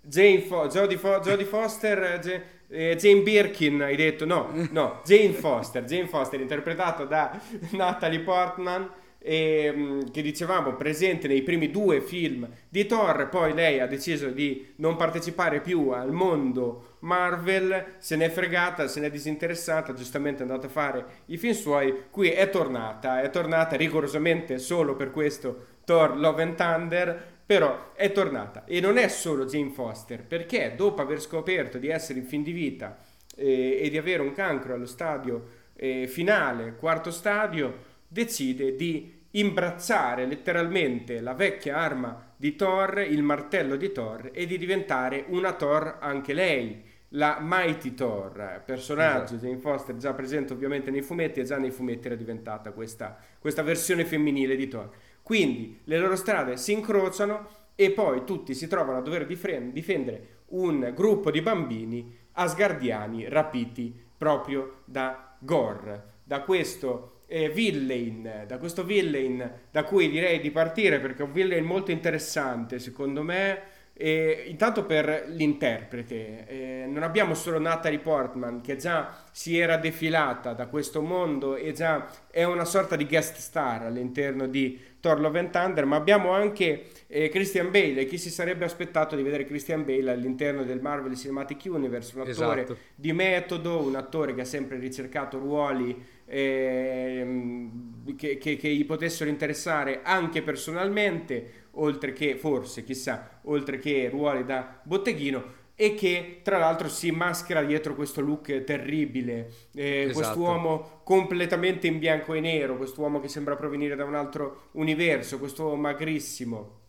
[0.02, 2.42] Jane Fo- Jodie, Fo- Jodie Foster, J-
[2.72, 4.26] eh, Jane Birkin, hai detto?
[4.26, 7.40] No, no, Jane Foster, Jane Foster interpretata da
[7.72, 13.80] Natalie Portman e, mm, che dicevamo presente nei primi due film di Thor, poi lei
[13.80, 19.94] ha deciso di non partecipare più al mondo Marvel, se n'è fregata, se n'è disinteressata,
[19.94, 24.96] giustamente è andata a fare i film suoi, qui è tornata, è tornata rigorosamente solo
[24.96, 30.24] per questo Thor Love and Thunder, però è tornata e non è solo Jane Foster,
[30.24, 32.98] perché dopo aver scoperto di essere in fin di vita
[33.36, 40.26] eh, e di avere un cancro allo stadio eh, finale, quarto stadio, decide di imbrazzare
[40.26, 45.98] letteralmente la vecchia arma di Thor, il martello di Thor, e di diventare una Thor
[46.00, 46.84] anche lei,
[47.16, 49.46] la Mighty Thor, personaggio esatto.
[49.46, 53.64] Jane Foster già presente ovviamente nei fumetti e già nei fumetti era diventata questa, questa
[53.64, 54.90] versione femminile di Thor.
[55.32, 60.92] Quindi le loro strade si incrociano e poi tutti si trovano a dover difendere un
[60.94, 69.50] gruppo di bambini asgardiani rapiti proprio da Gore, da questo eh, villain, da questo villain
[69.72, 73.62] da cui direi di partire perché è un villain molto interessante secondo me.
[73.94, 80.54] E intanto per l'interprete, eh, non abbiamo solo Natalie Portman che già si era defilata
[80.54, 85.40] da questo mondo e già è una sorta di guest star all'interno di Thor Love
[85.40, 88.06] and Thunder, ma abbiamo anche eh, Christian Bale.
[88.06, 92.16] Chi si sarebbe aspettato di vedere Christian Bale all'interno del Marvel Cinematic Universe?
[92.16, 92.78] Un attore esatto.
[92.96, 97.68] di metodo, un attore che ha sempre ricercato ruoli eh,
[98.16, 104.46] che, che, che, gli potessero interessare anche personalmente, oltre che forse, chissà, oltre che ruoli
[104.46, 110.14] da botteghino e che tra l'altro si maschera dietro questo look terribile, eh, esatto.
[110.14, 115.76] quest'uomo completamente in bianco e nero, quest'uomo che sembra provenire da un altro universo, quest'uomo
[115.76, 116.80] magrissimo,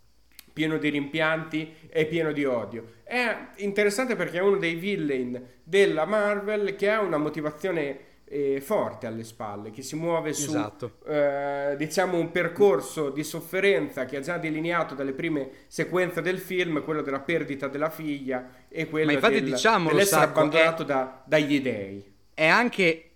[0.53, 2.85] pieno di rimpianti e pieno di odio.
[3.03, 9.09] È interessante perché è uno dei villain della Marvel che ha una motivazione eh, forte
[9.09, 10.99] alle spalle, che si muove su esatto.
[11.05, 16.85] eh, diciamo un percorso di sofferenza che ha già delineato dalle prime sequenze del film,
[16.85, 21.61] quello della perdita della figlia e quello del, diciamolo, dell'essere Sacco, abbandonato è, da, dagli
[21.61, 22.11] dei.
[22.33, 23.07] È anche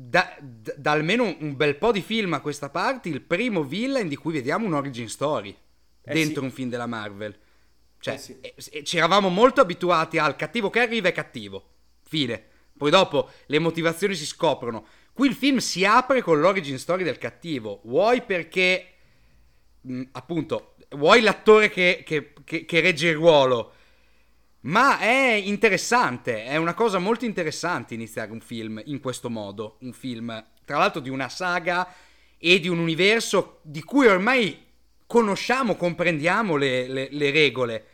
[0.00, 4.06] da, da, da, almeno un bel po' di film a questa parte il primo villain
[4.06, 6.46] di cui vediamo un origin story eh dentro sì.
[6.46, 7.36] un film della Marvel.
[7.98, 8.38] Cioè, eh sì.
[8.40, 11.70] eh, ci eravamo molto abituati al cattivo che arriva è cattivo.
[12.02, 12.44] Fine.
[12.76, 14.86] Poi dopo le motivazioni si scoprono.
[15.12, 17.80] Qui il film si apre con l'origin story del cattivo.
[17.82, 18.92] Vuoi perché,
[19.80, 23.72] mh, mm, appunto, vuoi l'attore che, che, che, che regge il ruolo.
[24.60, 29.76] Ma è interessante, è una cosa molto interessante iniziare un film in questo modo.
[29.80, 31.92] Un film, tra l'altro, di una saga
[32.36, 34.66] e di un universo di cui ormai
[35.06, 37.84] conosciamo, comprendiamo le, le, le regole.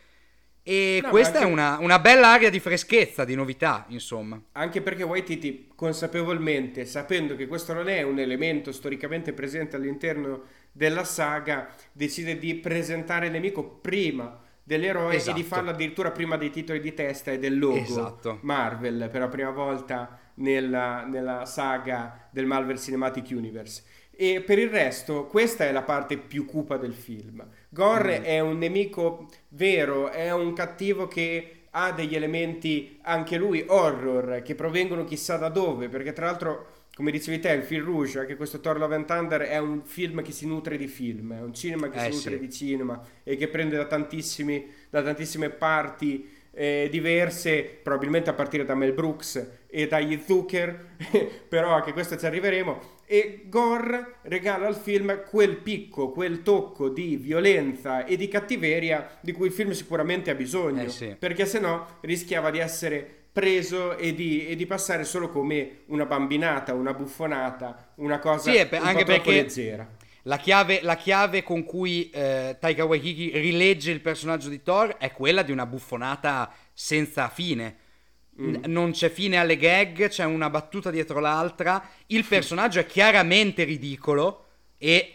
[0.62, 1.49] E no, questa anche...
[1.49, 4.41] è una, una, bella aria di freschezza, di novità, insomma.
[4.53, 11.05] Anche perché Waititi, consapevolmente, sapendo che questo non è un elemento storicamente presente all'interno della
[11.05, 15.31] saga, decide di presentare il nemico prima dell'eroe esatto.
[15.31, 15.55] e di esatto.
[15.55, 18.39] farlo addirittura prima dei titoli di testa e del logo esatto.
[18.43, 23.85] Marvel per la prima volta nella, nella saga del Marvel Cinematic Universe.
[24.17, 27.47] E per il resto, questa è la parte più cupa del film.
[27.69, 28.23] Gore mm.
[28.23, 34.55] è un nemico vero, è un cattivo che ha degli elementi, anche lui, horror, che
[34.55, 38.61] provengono chissà da dove, perché tra l'altro, come dicevi te, il film Rouge, anche questo
[38.61, 41.89] Thor Love and Thunder, è un film che si nutre di film, è un cinema
[41.91, 42.39] che eh, si nutre sì.
[42.39, 48.77] di cinema e che prende da, da tantissime parti eh, diverse, probabilmente a partire da
[48.77, 50.97] Mel Brooks e dagli Zucker,
[51.49, 57.17] però anche questo ci arriveremo e Gore regala al film quel picco, quel tocco di
[57.17, 61.17] violenza e di cattiveria di cui il film sicuramente ha bisogno, Eh sì.
[61.19, 66.07] perché se no rischiava di essere preso e di, e di passare solo come una
[66.07, 69.91] bambinata, una buffonata, una cosa Sì, per- un anche perché- leggera.
[70.26, 75.11] La chiave, la chiave con cui eh, Taika Waititi rilegge il personaggio di Thor è
[75.11, 77.76] quella di una buffonata senza fine.
[78.37, 81.87] N- Non c'è fine alle gag, c'è una battuta dietro l'altra.
[82.07, 84.45] Il personaggio è chiaramente ridicolo
[84.78, 85.14] e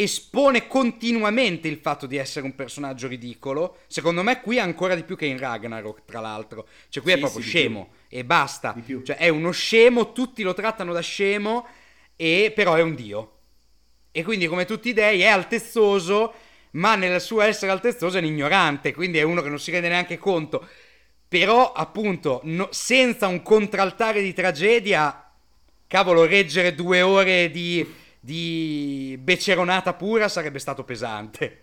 [0.00, 3.78] espone continuamente il fatto di essere un personaggio ridicolo.
[3.88, 6.68] Secondo me qui ancora di più che in Ragnarok, tra l'altro.
[6.88, 8.86] Cioè qui è Sì, proprio sì, scemo e basta.
[9.02, 11.66] Cioè è uno scemo, tutti lo trattano da scemo
[12.16, 13.32] e però è un dio.
[14.10, 16.34] E quindi come tutti i dei è altezzoso,
[16.72, 19.88] ma nel suo essere altezzoso è un ignorante, quindi è uno che non si rende
[19.88, 20.66] neanche conto.
[21.28, 25.30] Però appunto no- senza un contraltare di tragedia,
[25.86, 27.86] cavolo, reggere due ore di,
[28.28, 31.60] di beceronata pura sarebbe stato pesante.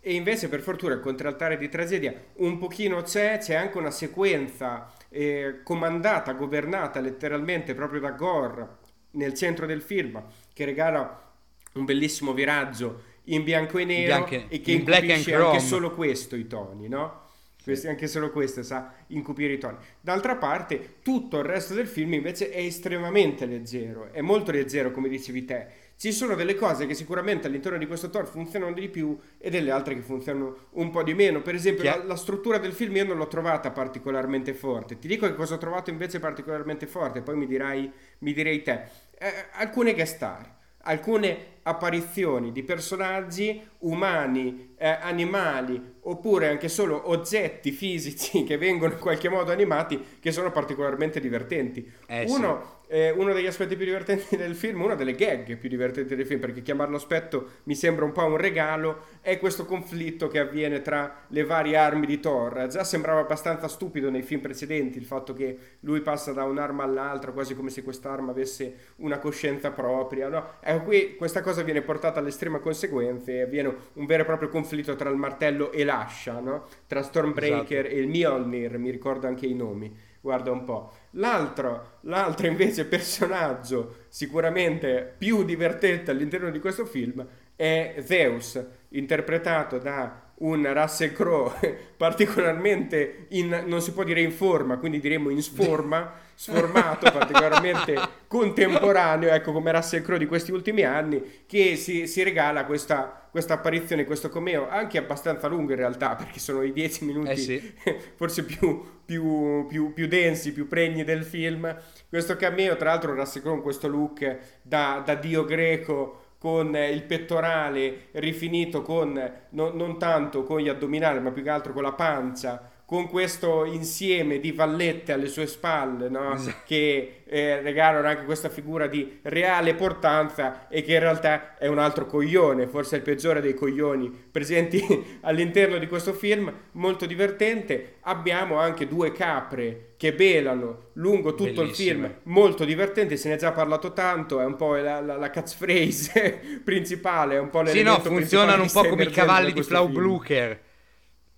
[0.00, 4.92] E invece, per fortuna, il contraltare di tragedia un pochino c'è, c'è anche una sequenza
[5.08, 8.68] eh, comandata, governata letteralmente proprio da Gore
[9.12, 10.22] nel centro del film,
[10.52, 11.32] che regala
[11.72, 16.46] un bellissimo viraggio in bianco e nero bianco e- che incupisce anche solo questo i
[16.46, 17.22] toni, no?
[17.64, 19.76] Questi- anche solo questo sa incupire i toni.
[20.00, 25.08] D'altra parte, tutto il resto del film invece è estremamente leggero, è molto leggero, come
[25.08, 25.79] dicevi te.
[26.00, 29.70] Ci sono delle cose che sicuramente all'interno di questo Thor funzionano di più e delle
[29.70, 31.42] altre che funzionano un po' di meno.
[31.42, 34.98] Per esempio, la, la struttura del film io non l'ho trovata particolarmente forte.
[34.98, 38.84] Ti dico che cosa ho trovato invece particolarmente forte, poi mi dirai, mi direi te.
[39.18, 47.72] Eh, alcune guest star, alcune apparizioni di personaggi umani, eh, animali, oppure anche solo oggetti
[47.72, 51.86] fisici che vengono in qualche modo animati, che sono particolarmente divertenti.
[52.06, 56.16] Eh, uno, eh, uno degli aspetti più divertenti del film, una delle gag più divertenti
[56.16, 60.40] del film, perché chiamarlo aspetto mi sembra un po' un regalo, è questo conflitto che
[60.40, 62.66] avviene tra le varie armi di Thor.
[62.66, 67.30] Già sembrava abbastanza stupido nei film precedenti il fatto che lui passa da un'arma all'altra,
[67.30, 70.28] quasi come se quest'arma avesse una coscienza propria.
[70.28, 70.54] No?
[70.60, 74.96] Ecco, qui questa cosa viene portata all'estrema conseguenza e avviene un vero e proprio conflitto
[74.96, 76.66] tra il martello e l'ascia, no?
[76.88, 80.08] tra Stormbreaker e il Mjolnir, mi ricordo anche i nomi.
[80.20, 80.92] Guarda un po'.
[81.14, 90.28] L'altro, l'altro invece personaggio sicuramente più divertente all'interno di questo film è Zeus, interpretato da
[90.40, 96.12] un Russell Crowe particolarmente in, non si può dire in forma, quindi diremmo in sforma,
[96.40, 97.94] sformato, particolarmente
[98.26, 103.54] contemporaneo, ecco come Russell Crowe di questi ultimi anni, che si, si regala questa, questa
[103.54, 107.74] apparizione, questo cameo, anche abbastanza lungo in realtà, perché sono i dieci minuti Eh sì.
[108.16, 111.76] forse più, più, più, più densi, più pregni del film.
[112.08, 117.02] Questo cameo, tra l'altro, Russell Crowe con questo look da, da dio greco con il
[117.02, 119.12] pettorale rifinito con
[119.50, 122.78] non, non tanto con gli addominali, ma più che altro con la pancia.
[122.90, 126.34] Con questo insieme di vallette alle sue spalle, no?
[126.34, 126.56] Esatto.
[126.66, 131.78] che eh, regalano anche questa figura di reale portanza e che in realtà è un
[131.78, 134.84] altro coglione, forse il peggiore dei coglioni presenti
[135.22, 137.98] all'interno di questo film, molto divertente.
[138.00, 141.92] Abbiamo anche due capre che belano lungo tutto il Bellissime.
[141.92, 145.30] film, molto divertente, se ne è già parlato tanto, è un po' la, la, la
[145.30, 149.62] catchphrase principale, è un po' Sì, no, l'elemento funzionano un po' come i cavalli di
[149.62, 149.88] Flau.
[149.88, 150.68] Blucher.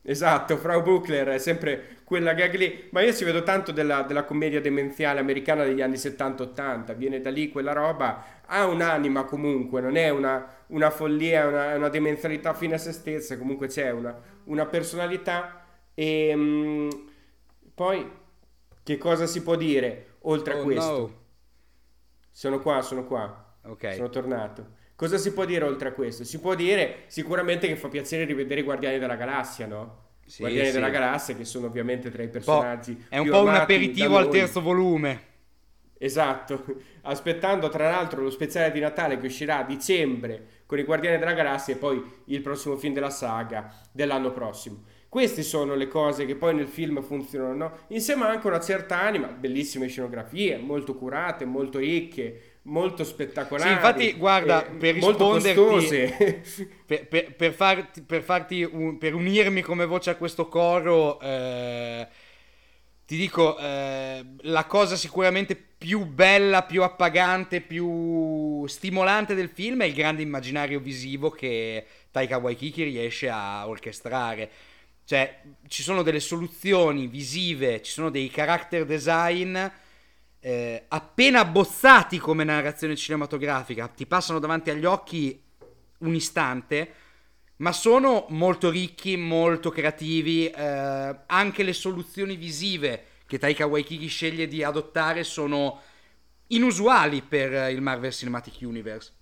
[0.05, 4.25] Esatto, Frau Buchler è sempre quella gag lì, ma io ci vedo tanto della, della
[4.25, 9.95] commedia demenziale americana degli anni 70-80, viene da lì quella roba, ha un'anima comunque, non
[9.97, 14.67] è una, una follia, una, una demenzialità fine a se stessa, comunque c'è una, una
[14.67, 16.89] personalità e mm,
[17.75, 18.11] poi
[18.83, 21.09] che cosa si può dire oltre a Oh, questo?
[21.09, 21.21] no.
[22.31, 23.57] Sono qua, sono qua.
[23.65, 23.95] Ok.
[23.95, 24.77] Sono tornato.
[25.03, 26.23] Cosa si può dire oltre a questo?
[26.23, 30.11] Si può dire sicuramente che fa piacere rivedere i Guardiani della Galassia, no?
[30.25, 30.75] Sì, Guardiani sì.
[30.75, 34.17] della Galassia che sono ovviamente tra i Un po'- personaggi è un po' un aperitivo
[34.17, 35.23] al terzo volume.
[35.99, 36.65] Esatto,
[37.03, 41.33] aspettando tra l'altro lo speciale di Natale che uscirà a dicembre con i Guardiani della
[41.33, 44.85] Galassia e poi il prossimo film della saga dell'anno prossimo.
[45.09, 47.73] Queste sono le cose che poi nel film funzionano, no?
[47.89, 53.69] Insieme anche una certa anima, bellissime scenografie, molto curate, molto ricche, molto spettacolari.
[53.69, 56.43] Sì, infatti, guarda, per molto risponderti- costose.
[56.93, 62.07] Per, per- per farti, per farti un- per unirmi come voce a questo coro, eh,
[63.07, 69.87] ti dico, eh, la cosa sicuramente più bella, più appagante, più stimolante del film è
[69.87, 74.51] il grande immaginario visivo che Taika Waititi riesce a orchestrare.
[75.05, 79.59] Cioè, ci sono delle soluzioni visive, ci sono dei character design
[80.45, 85.41] eh, appena abbozzati come narrazione cinematografica, ti passano davanti agli occhi
[85.99, 86.95] un istante,
[87.59, 94.49] ma sono molto ricchi, molto creativi, eh, anche le soluzioni visive che Taika Waititi sceglie
[94.49, 95.81] di adottare sono
[96.49, 99.13] inusuali per il Marvel Cinematic Universe.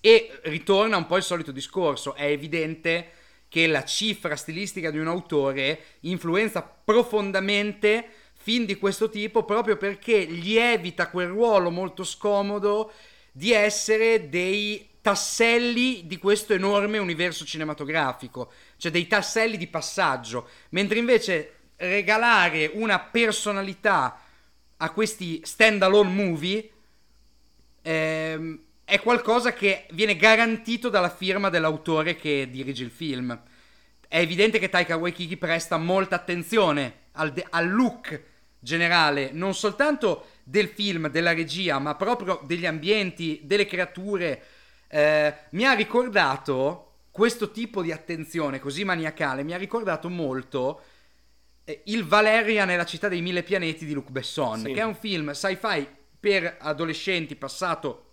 [0.00, 3.10] E ritorna un po' il solito discorso, è evidente
[3.48, 8.17] che la cifra stilistica di un autore influenza profondamente
[8.48, 12.90] film di questo tipo proprio perché gli evita quel ruolo molto scomodo
[13.30, 20.98] di essere dei tasselli di questo enorme universo cinematografico, cioè dei tasselli di passaggio, mentre
[20.98, 24.18] invece regalare una personalità
[24.78, 26.70] a questi stand-alone movie
[27.82, 33.38] ehm, è qualcosa che viene garantito dalla firma dell'autore che dirige il film.
[34.08, 38.27] È evidente che Taika Waititi presta molta attenzione al, de- al look
[38.58, 44.42] generale, non soltanto del film, della regia, ma proprio degli ambienti, delle creature.
[44.88, 50.82] Eh, mi ha ricordato questo tipo di attenzione così maniacale, mi ha ricordato molto
[51.64, 54.72] eh, il Valeria nella città dei mille pianeti di Luc Besson, sì.
[54.72, 55.86] che è un film sci-fi
[56.18, 58.04] per adolescenti passato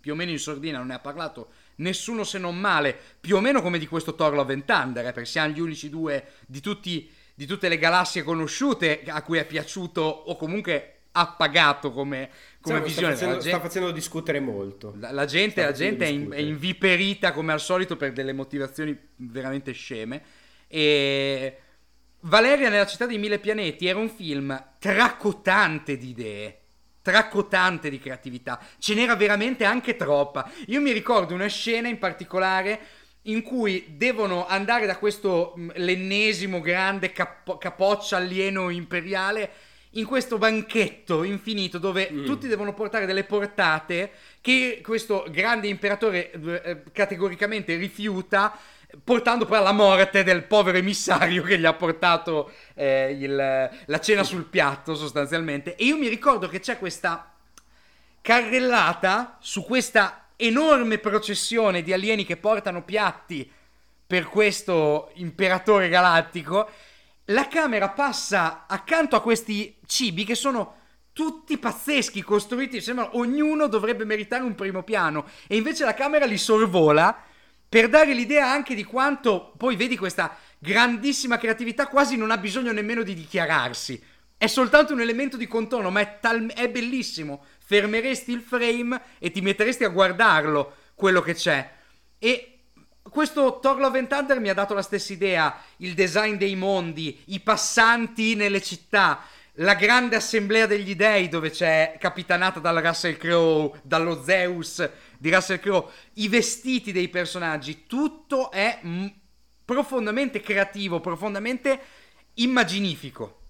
[0.00, 3.40] più o meno in sordina, non ne ha parlato nessuno se non male, più o
[3.40, 6.60] meno come di questo Thor Love and Thunder, eh, perché siamo gli unici due di,
[6.60, 12.30] tutti, di tutte le galassie conosciute a cui è piaciuto o comunque appagato come,
[12.60, 13.14] come sì, visione.
[13.14, 14.94] Sta facendo, gente, sta facendo, discutere molto.
[14.98, 18.96] La, la gente, la gente è, in, è, inviperita come al solito per delle motivazioni
[19.16, 20.22] veramente sceme.
[20.66, 21.58] E
[22.20, 26.58] Valeria nella città dei mille pianeti era un film tracotante di idee
[27.04, 28.58] tracotante di creatività.
[28.78, 30.50] Ce n'era veramente anche troppa.
[30.68, 32.80] Io mi ricordo una scena in particolare
[33.26, 39.50] in cui devono andare da questo mm, l'ennesimo grande capo- capoccia alieno imperiale
[39.96, 42.24] in questo banchetto infinito dove mm.
[42.24, 44.10] tutti devono portare delle portate
[44.40, 48.58] che questo grande imperatore eh, categoricamente rifiuta
[49.02, 54.22] portando poi alla morte del povero emissario che gli ha portato eh, il, la cena
[54.22, 55.74] sul piatto sostanzialmente.
[55.74, 57.32] E io mi ricordo che c'è questa
[58.20, 63.50] carrellata su questa enorme processione di alieni che portano piatti
[64.06, 66.68] per questo imperatore galattico.
[67.26, 70.82] La camera passa accanto a questi cibi che sono
[71.12, 76.36] tutti pazzeschi, costruiti, sembra ognuno dovrebbe meritare un primo piano e invece la camera li
[76.36, 77.16] sorvola
[77.68, 82.72] per dare l'idea anche di quanto poi vedi questa grandissima creatività quasi non ha bisogno
[82.72, 84.02] nemmeno di dichiararsi.
[84.36, 87.44] È soltanto un elemento di contorno, ma è, tal- è bellissimo.
[87.66, 91.70] Fermeresti il frame e ti metteresti a guardarlo, quello che c'è.
[92.18, 92.58] E
[93.02, 97.22] questo Thor Love and Thunder mi ha dato la stessa idea, il design dei mondi,
[97.26, 99.22] i passanti nelle città,
[99.58, 104.88] la grande assemblea degli dei dove c'è capitanata dal Russell Crowe, dallo Zeus
[105.18, 109.06] di Russell Crowe, i vestiti dei personaggi, tutto è m-
[109.64, 111.80] profondamente creativo, profondamente
[112.34, 113.42] immaginifico.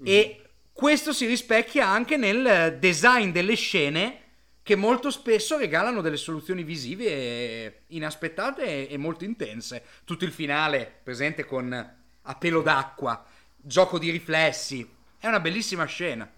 [0.00, 0.04] Mm.
[0.04, 0.47] E
[0.78, 4.20] questo si rispecchia anche nel design delle scene
[4.62, 9.82] che molto spesso regalano delle soluzioni visive inaspettate e molto intense.
[10.04, 13.26] Tutto il finale presente con a pelo d'acqua,
[13.56, 16.30] gioco di riflessi, è una bellissima scena.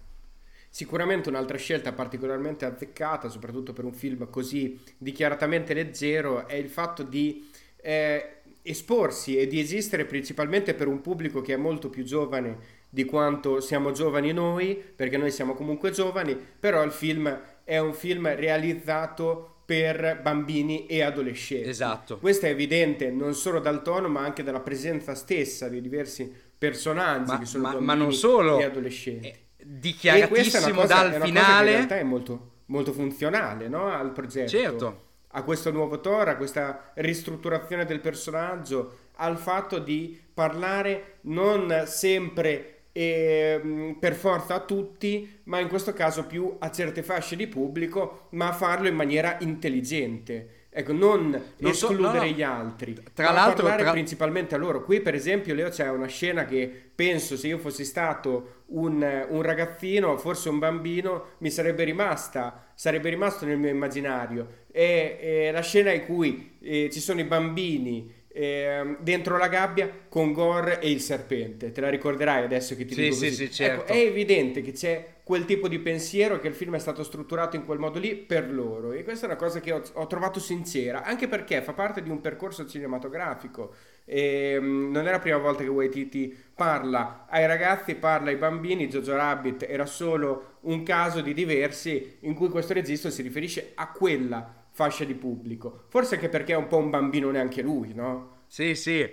[0.71, 7.03] Sicuramente un'altra scelta particolarmente azzeccata, soprattutto per un film così dichiaratamente leggero, è il fatto
[7.03, 7.47] di
[7.79, 13.05] eh, esporsi e di esistere principalmente per un pubblico che è molto più giovane di
[13.05, 18.35] quanto siamo giovani noi, perché noi siamo comunque giovani, però il film è un film
[18.35, 21.69] realizzato per bambini e adolescenti.
[21.69, 22.19] Esatto.
[22.19, 27.31] Questo è evidente non solo dal tono, ma anche dalla presenza stessa di diversi personaggi
[27.31, 29.27] ma, che sono ma, bambini ma non solo, e adolescenti.
[29.27, 31.69] Eh, dichiaratissimo cosa, dal finale.
[31.69, 33.87] in realtà è molto, molto funzionale no?
[33.87, 34.49] al progetto.
[34.49, 35.03] Certo.
[35.33, 42.80] A questo nuovo Thor, a questa ristrutturazione del personaggio, al fatto di parlare non sempre
[42.91, 48.27] e, per forza a tutti, ma in questo caso più a certe fasce di pubblico,
[48.31, 50.59] ma farlo in maniera intelligente.
[50.73, 53.91] Ecco, non, non escludere so, no, gli altri, tra ma l'altro, parlare tra...
[53.91, 54.83] principalmente a loro.
[54.83, 59.41] Qui, per esempio, Leo c'è una scena che penso se io fossi stato un, un,
[59.41, 64.59] ragazzino, forse un bambino, mi sarebbe rimasta, sarebbe rimasto nel mio immaginario.
[64.71, 69.89] È, è la scena in cui eh, ci sono i bambini eh, dentro la gabbia
[70.07, 71.71] con Gore e il serpente.
[71.71, 73.31] Te la ricorderai adesso che ti sì, dico sì.
[73.31, 73.81] Sì, certo.
[73.83, 77.55] ecco, è evidente che c'è quel tipo di pensiero che il film è stato strutturato
[77.55, 80.39] in quel modo lì per loro e questa è una cosa che ho, ho trovato
[80.39, 83.73] sincera, anche perché fa parte di un percorso cinematografico
[84.05, 88.87] E, mm, non è la prima volta che Waititi parla ai ragazzi, parla ai bambini.
[88.87, 93.91] Jojo Rabbit era solo un caso di diversi in cui questo registro si riferisce a
[93.91, 95.83] quella fascia di pubblico.
[95.89, 98.39] Forse anche perché è un po' un bambino neanche lui, no?
[98.47, 99.07] Sì, sì,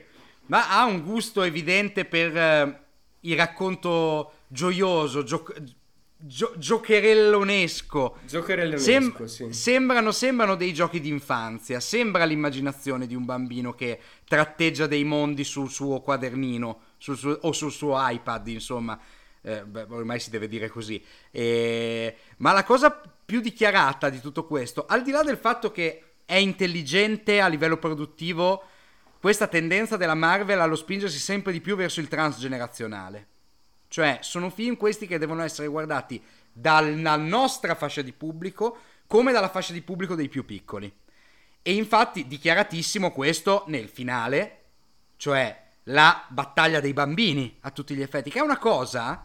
[0.46, 2.80] ma ha un gusto evidente per eh,
[3.20, 5.44] il racconto gioioso, gio-
[6.16, 8.16] gio- giocherellonesco.
[8.26, 9.52] Giocherellonesco, Sem- sì.
[9.52, 15.68] sembrano, sembrano dei giochi d'infanzia, sembra l'immaginazione di un bambino che tratteggia dei mondi sul
[15.68, 18.98] suo quadernino sul suo- o sul suo iPad, insomma.
[19.42, 21.02] Eh, beh, ormai si deve dire così.
[21.30, 26.02] Eh, ma la cosa più dichiarata di tutto questo, al di là del fatto che
[26.24, 28.62] è intelligente a livello produttivo,
[29.20, 33.26] questa tendenza della Marvel allo spingersi sempre di più verso il transgenerazionale.
[33.88, 39.48] Cioè, sono film questi che devono essere guardati dalla nostra fascia di pubblico come dalla
[39.48, 40.92] fascia di pubblico dei più piccoli.
[41.62, 44.64] E infatti dichiaratissimo questo nel finale,
[45.16, 49.24] cioè la battaglia dei bambini a tutti gli effetti, che è una cosa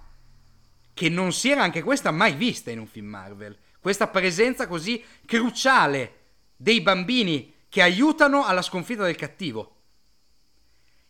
[0.93, 3.57] che non si era anche questa mai vista in un film Marvel.
[3.79, 6.19] Questa presenza così cruciale
[6.55, 9.75] dei bambini che aiutano alla sconfitta del cattivo.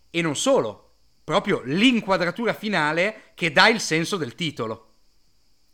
[0.10, 0.94] E non solo,
[1.24, 4.94] proprio l'inquadratura finale che dà il senso del titolo.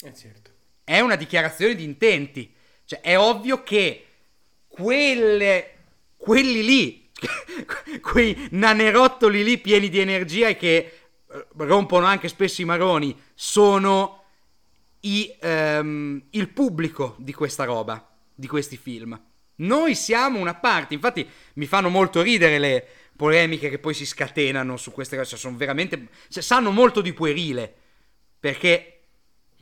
[0.02, 0.52] Eh certo.
[0.84, 2.54] È una dichiarazione di intenti.
[2.86, 4.06] Cioè, è ovvio che
[4.68, 5.76] quelle,
[6.16, 7.12] quelli lì,
[8.02, 10.99] quei nanerottoli lì pieni di energia e che
[11.58, 14.24] rompono anche spesso i maroni, sono
[15.02, 19.20] i, ehm, il pubblico di questa roba, di questi film.
[19.56, 24.78] Noi siamo una parte, infatti mi fanno molto ridere le polemiche che poi si scatenano
[24.78, 27.74] su queste cose, cioè sono veramente, cioè, sanno molto di puerile,
[28.40, 29.00] perché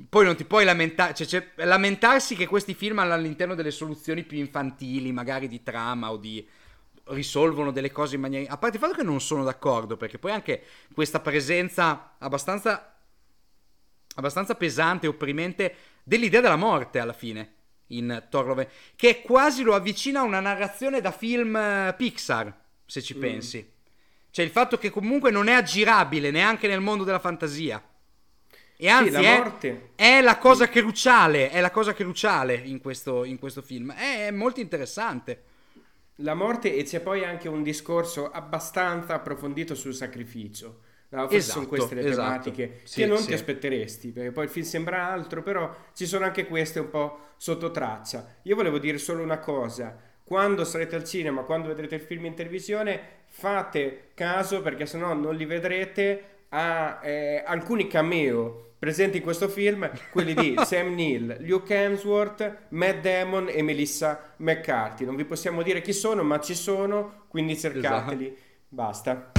[0.10, 4.23] poi non ti puoi lamentare, cioè, cioè, lamentarsi che questi film hanno all'interno delle soluzioni
[4.23, 6.48] più infantili, magari di trama o di
[7.09, 8.51] risolvono delle cose in maniera...
[8.51, 10.63] A parte il fatto che non sono d'accordo, perché poi anche
[10.93, 12.97] questa presenza abbastanza,
[14.15, 17.53] abbastanza pesante opprimente dell'idea della morte alla fine
[17.88, 22.53] in Thor Love, che quasi lo avvicina a una narrazione da film eh, Pixar,
[22.85, 23.73] se ci pensi.
[24.29, 27.81] Cioè il fatto che comunque non è aggirabile neanche nel mondo della fantasia.
[28.79, 33.23] E anzi la è, morte- è la cosa cruciale, è la cosa cruciale in questo,
[33.23, 33.91] in questo film.
[33.91, 35.43] È, è molto interessante.
[36.22, 40.81] La morte e c'è poi anche un discorso abbastanza approfondito sul sacrificio.
[41.10, 42.52] No, forse Esatto, sono queste le esatto.
[42.52, 43.27] tematiche Sì, che non sì.
[43.27, 47.19] ti aspetteresti, perché poi il film sembra altro, però ci sono anche queste un po'
[47.38, 48.38] sotto traccia.
[48.44, 52.34] Io volevo dire solo una cosa, quando sarete al cinema, quando vedrete il film in
[52.34, 59.47] televisione, fate caso, perché sennò non li vedrete, a eh, alcuni cameo presenti in questo
[59.47, 65.05] film, quelli di Sam Neill, Luke Hemsworth, Matt Damon e Melissa McCarthy.
[65.05, 68.25] Non vi possiamo dire chi sono, ma ci sono, quindi cercateli.
[68.25, 68.41] Esatto.
[68.69, 69.31] Basta.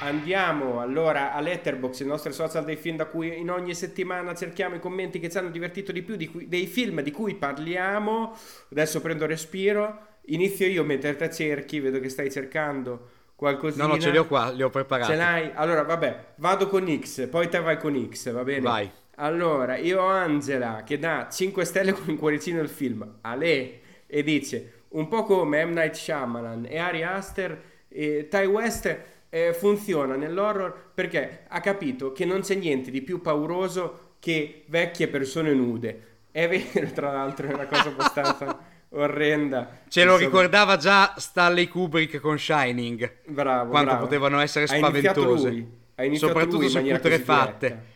[0.00, 4.74] Andiamo allora a Letterboxd, il nostro social dei film da cui in ogni settimana cerchiamo
[4.74, 8.36] i commenti che ci hanno divertito di più di cui- dei film di cui parliamo.
[8.72, 10.06] Adesso prendo respiro.
[10.26, 13.10] Inizio io mentre te cerchi, vedo che stai cercando
[13.42, 13.86] qualcosina.
[13.86, 15.16] No, no, ce li ho qua, li ho Ce preparati.
[15.16, 15.50] l'hai?
[15.54, 18.60] Allora, vabbè, vado con X, poi te vai con X, va bene?
[18.60, 18.90] Vai.
[19.16, 24.22] Allora, io ho Angela che dà 5 stelle con un cuoricino al film, Ale, e
[24.22, 25.72] dice, un po' come M.
[25.72, 28.98] Night Shyamalan e Ari Aster, e Ty West
[29.28, 35.08] eh, funziona nell'horror perché ha capito che non c'è niente di più pauroso che vecchie
[35.08, 36.10] persone nude.
[36.30, 38.58] È vero, tra l'altro, è una cosa abbastanza
[38.92, 39.80] orrenda.
[39.88, 43.18] Ce lo ricordava già Stanley Kubrick con Shining.
[43.26, 44.04] Bravo, quanto bravo.
[44.04, 45.50] potevano essere Ha iniziato spaventose.
[45.50, 47.90] lui, ha iniziato Soprattutto su putrefatte.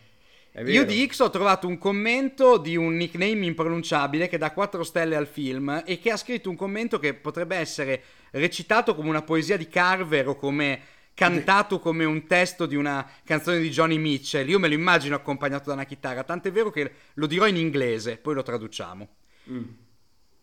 [0.51, 4.83] È Io di X ho trovato un commento di un nickname impronunciabile che dà 4
[4.83, 8.01] stelle al film e che ha scritto un commento che potrebbe essere
[8.31, 10.79] recitato come una poesia di Carver o come
[11.13, 14.47] cantato come un testo di una canzone di Johnny Mitchell.
[14.49, 18.17] Io me lo immagino accompagnato da una chitarra, tant'è vero che lo dirò in inglese,
[18.17, 19.07] poi lo traduciamo.
[19.51, 19.63] Mm.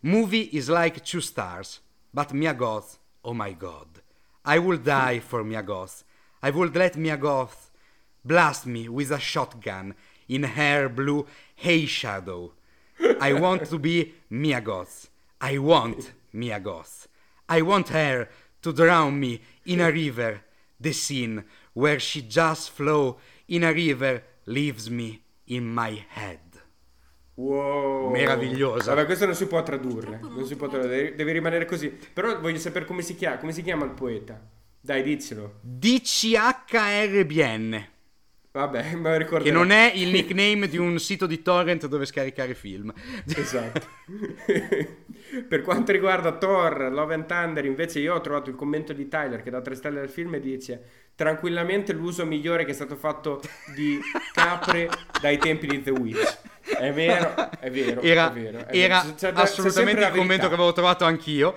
[0.05, 1.79] Movie is like two stars,
[2.13, 3.87] but Mia Goth, oh my god.
[4.45, 6.03] I will die for Mia Goth.
[6.43, 7.71] I would let Mia Goth
[8.23, 9.95] blast me with a shotgun
[10.29, 11.25] in her blue
[11.55, 12.51] hay shadow.
[13.19, 15.09] I want to be Mia Goth.
[15.41, 17.07] I want Mia Goth.
[17.49, 18.29] I want her
[18.61, 20.41] to drown me in a river.
[20.79, 23.17] The scene where she just flow
[23.47, 26.44] in a river leaves me in my head.
[27.35, 28.09] Wow.
[28.11, 28.93] Meravigliosa.
[28.93, 30.19] Vabbè, questo non si può tradurre.
[30.21, 31.89] Non si può tradurre, deve, deve rimanere così.
[31.89, 34.39] Però voglio sapere come si chiama, come si chiama il poeta.
[34.79, 35.59] Dai, diccelo.
[35.61, 36.73] DCHRBN.
[38.55, 39.43] Vabbè, me ricordo.
[39.43, 42.93] Che non è il nickname di un sito di torrent dove scaricare film.
[43.35, 43.85] Esatto.
[45.47, 49.43] per quanto riguarda Thor, Love and Thunder, invece io ho trovato il commento di Tyler
[49.43, 50.81] che da 3 stelle del film e dice
[51.15, 53.41] tranquillamente l'uso migliore che è stato fatto
[53.73, 53.99] di
[54.33, 56.37] capre dai tempi di The Witch.
[56.61, 58.01] È vero, è vero.
[58.01, 59.15] Era, è vero, è era vero.
[59.15, 61.53] C'è- c'è assolutamente sempre il commento che avevo trovato anch'io.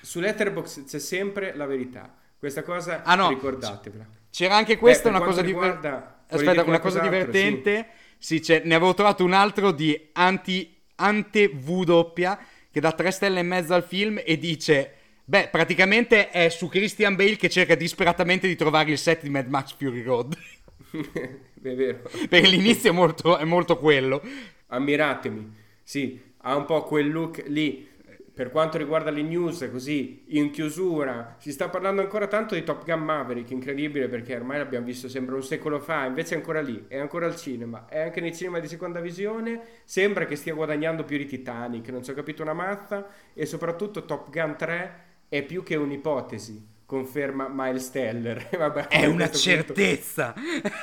[0.00, 2.14] Su Letterboxd c'è sempre la verità.
[2.44, 3.30] Questa cosa Ah, no.
[3.30, 4.06] ricordatevela.
[4.30, 7.86] C'era anche questa, Beh, una cosa riguarda- volevi Aspetta, una cosa divertente.
[8.18, 12.38] Sì, c'è- ne avevo trovato un altro di anti, ante V
[12.70, 14.92] che dà 3 stelle e mezza al film e dice.
[15.24, 19.48] Beh, praticamente è su Christian Bale che cerca disperatamente di trovare il set di Mad
[19.48, 20.36] Max Fury Road.
[20.92, 22.02] è vero.
[22.28, 24.20] Perché l'inizio è molto, è molto quello.
[24.66, 25.50] Ammiratemi.
[25.82, 27.88] Sì, ha un po' quel look lì.
[28.34, 32.84] Per quanto riguarda le news, così in chiusura, si sta parlando ancora tanto di Top
[32.84, 36.86] Gun Maverick, incredibile perché ormai l'abbiamo visto sembra un secolo fa, invece è ancora lì,
[36.88, 41.04] è ancora al cinema, è anche nei cinema di seconda visione, sembra che stia guadagnando
[41.04, 45.42] più di Titanic, non ci ho capito una mazza, e soprattutto Top Gun 3 è
[45.44, 48.48] più che un'ipotesi, conferma Miles Teller.
[48.58, 50.34] Vabbè, È una questo punto- certezza.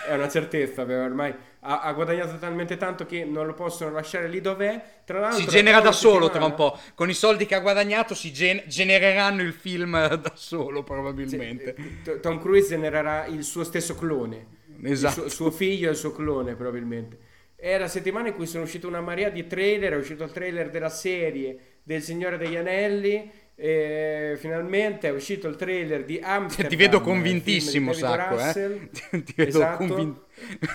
[0.08, 4.28] è una certezza, beh, ormai ha, ha guadagnato talmente tanto che non lo possono lasciare
[4.28, 4.84] lì dov'è.
[5.06, 6.78] Tra l'altro, Si genera da solo tra un po'.
[6.96, 11.76] Con i soldi che ha guadagnato si gen- genereranno il film da solo, probabilmente.
[12.04, 14.60] T- Tom Cruise genererà il suo stesso clone.
[14.84, 15.26] Esatto.
[15.26, 17.20] Il suo, suo figlio e il suo clone, probabilmente.
[17.56, 19.94] È la settimana in cui sono uscite una marea di trailer.
[19.94, 23.32] È uscito il trailer della serie del Signore degli Anelli.
[23.64, 26.68] E finalmente è uscito il trailer di Amsterdam.
[26.68, 28.40] Ti vedo convintissimo, Sacco.
[28.40, 28.90] Eh?
[29.22, 29.86] Ti vedo Esatto.
[29.86, 30.20] convin-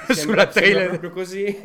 [0.07, 0.83] Sembra- Sulla trailer.
[0.83, 1.59] Sembra proprio così.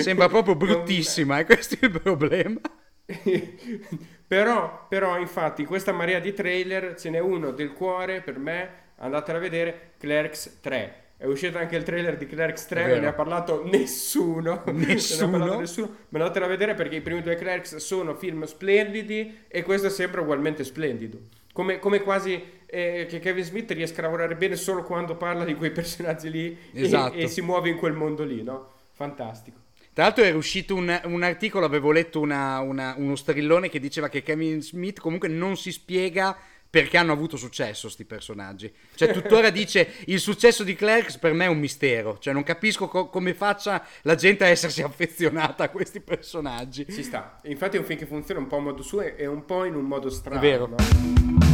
[0.00, 2.60] Sembra proprio bruttissima, e questo è il problema.
[4.26, 8.70] però, però, infatti, questa marea di trailer ce n'è uno del cuore per me.
[8.96, 11.04] Andatela a vedere: Clerks 3.
[11.18, 14.62] È uscito anche il trailer di Clerks 3, È non ne ha parlato nessuno.
[14.72, 15.30] Nessuno?
[15.30, 15.96] parlato nessuno.
[16.10, 20.20] Ma andatela a vedere perché i primi due Clerks sono film splendidi e questo sembra
[20.20, 21.18] ugualmente splendido.
[21.52, 25.54] Come, come quasi eh, che Kevin Smith riesca a lavorare bene solo quando parla di
[25.54, 27.14] quei personaggi lì e- Esatto.
[27.16, 28.72] e, si muove in quel mondo lì, no?
[28.92, 29.58] Fantastico.
[29.94, 34.10] Tra l'altro era uscito un, un articolo, avevo letto una- una- uno strillone che diceva
[34.10, 36.36] che Kevin Smith comunque non si spiega
[36.68, 38.72] perché hanno avuto successo sti personaggi.
[38.94, 42.88] Cioè tuttora dice il successo di Clerks per me è un mistero, cioè non capisco
[42.88, 46.86] co- come faccia la gente a essersi affezionata a questi personaggi.
[46.90, 47.38] Ci sta.
[47.44, 49.74] Infatti è un film che funziona un po' a modo suo e un po' in
[49.74, 50.38] un modo strano.
[50.38, 50.66] È vero.
[50.66, 51.45] no?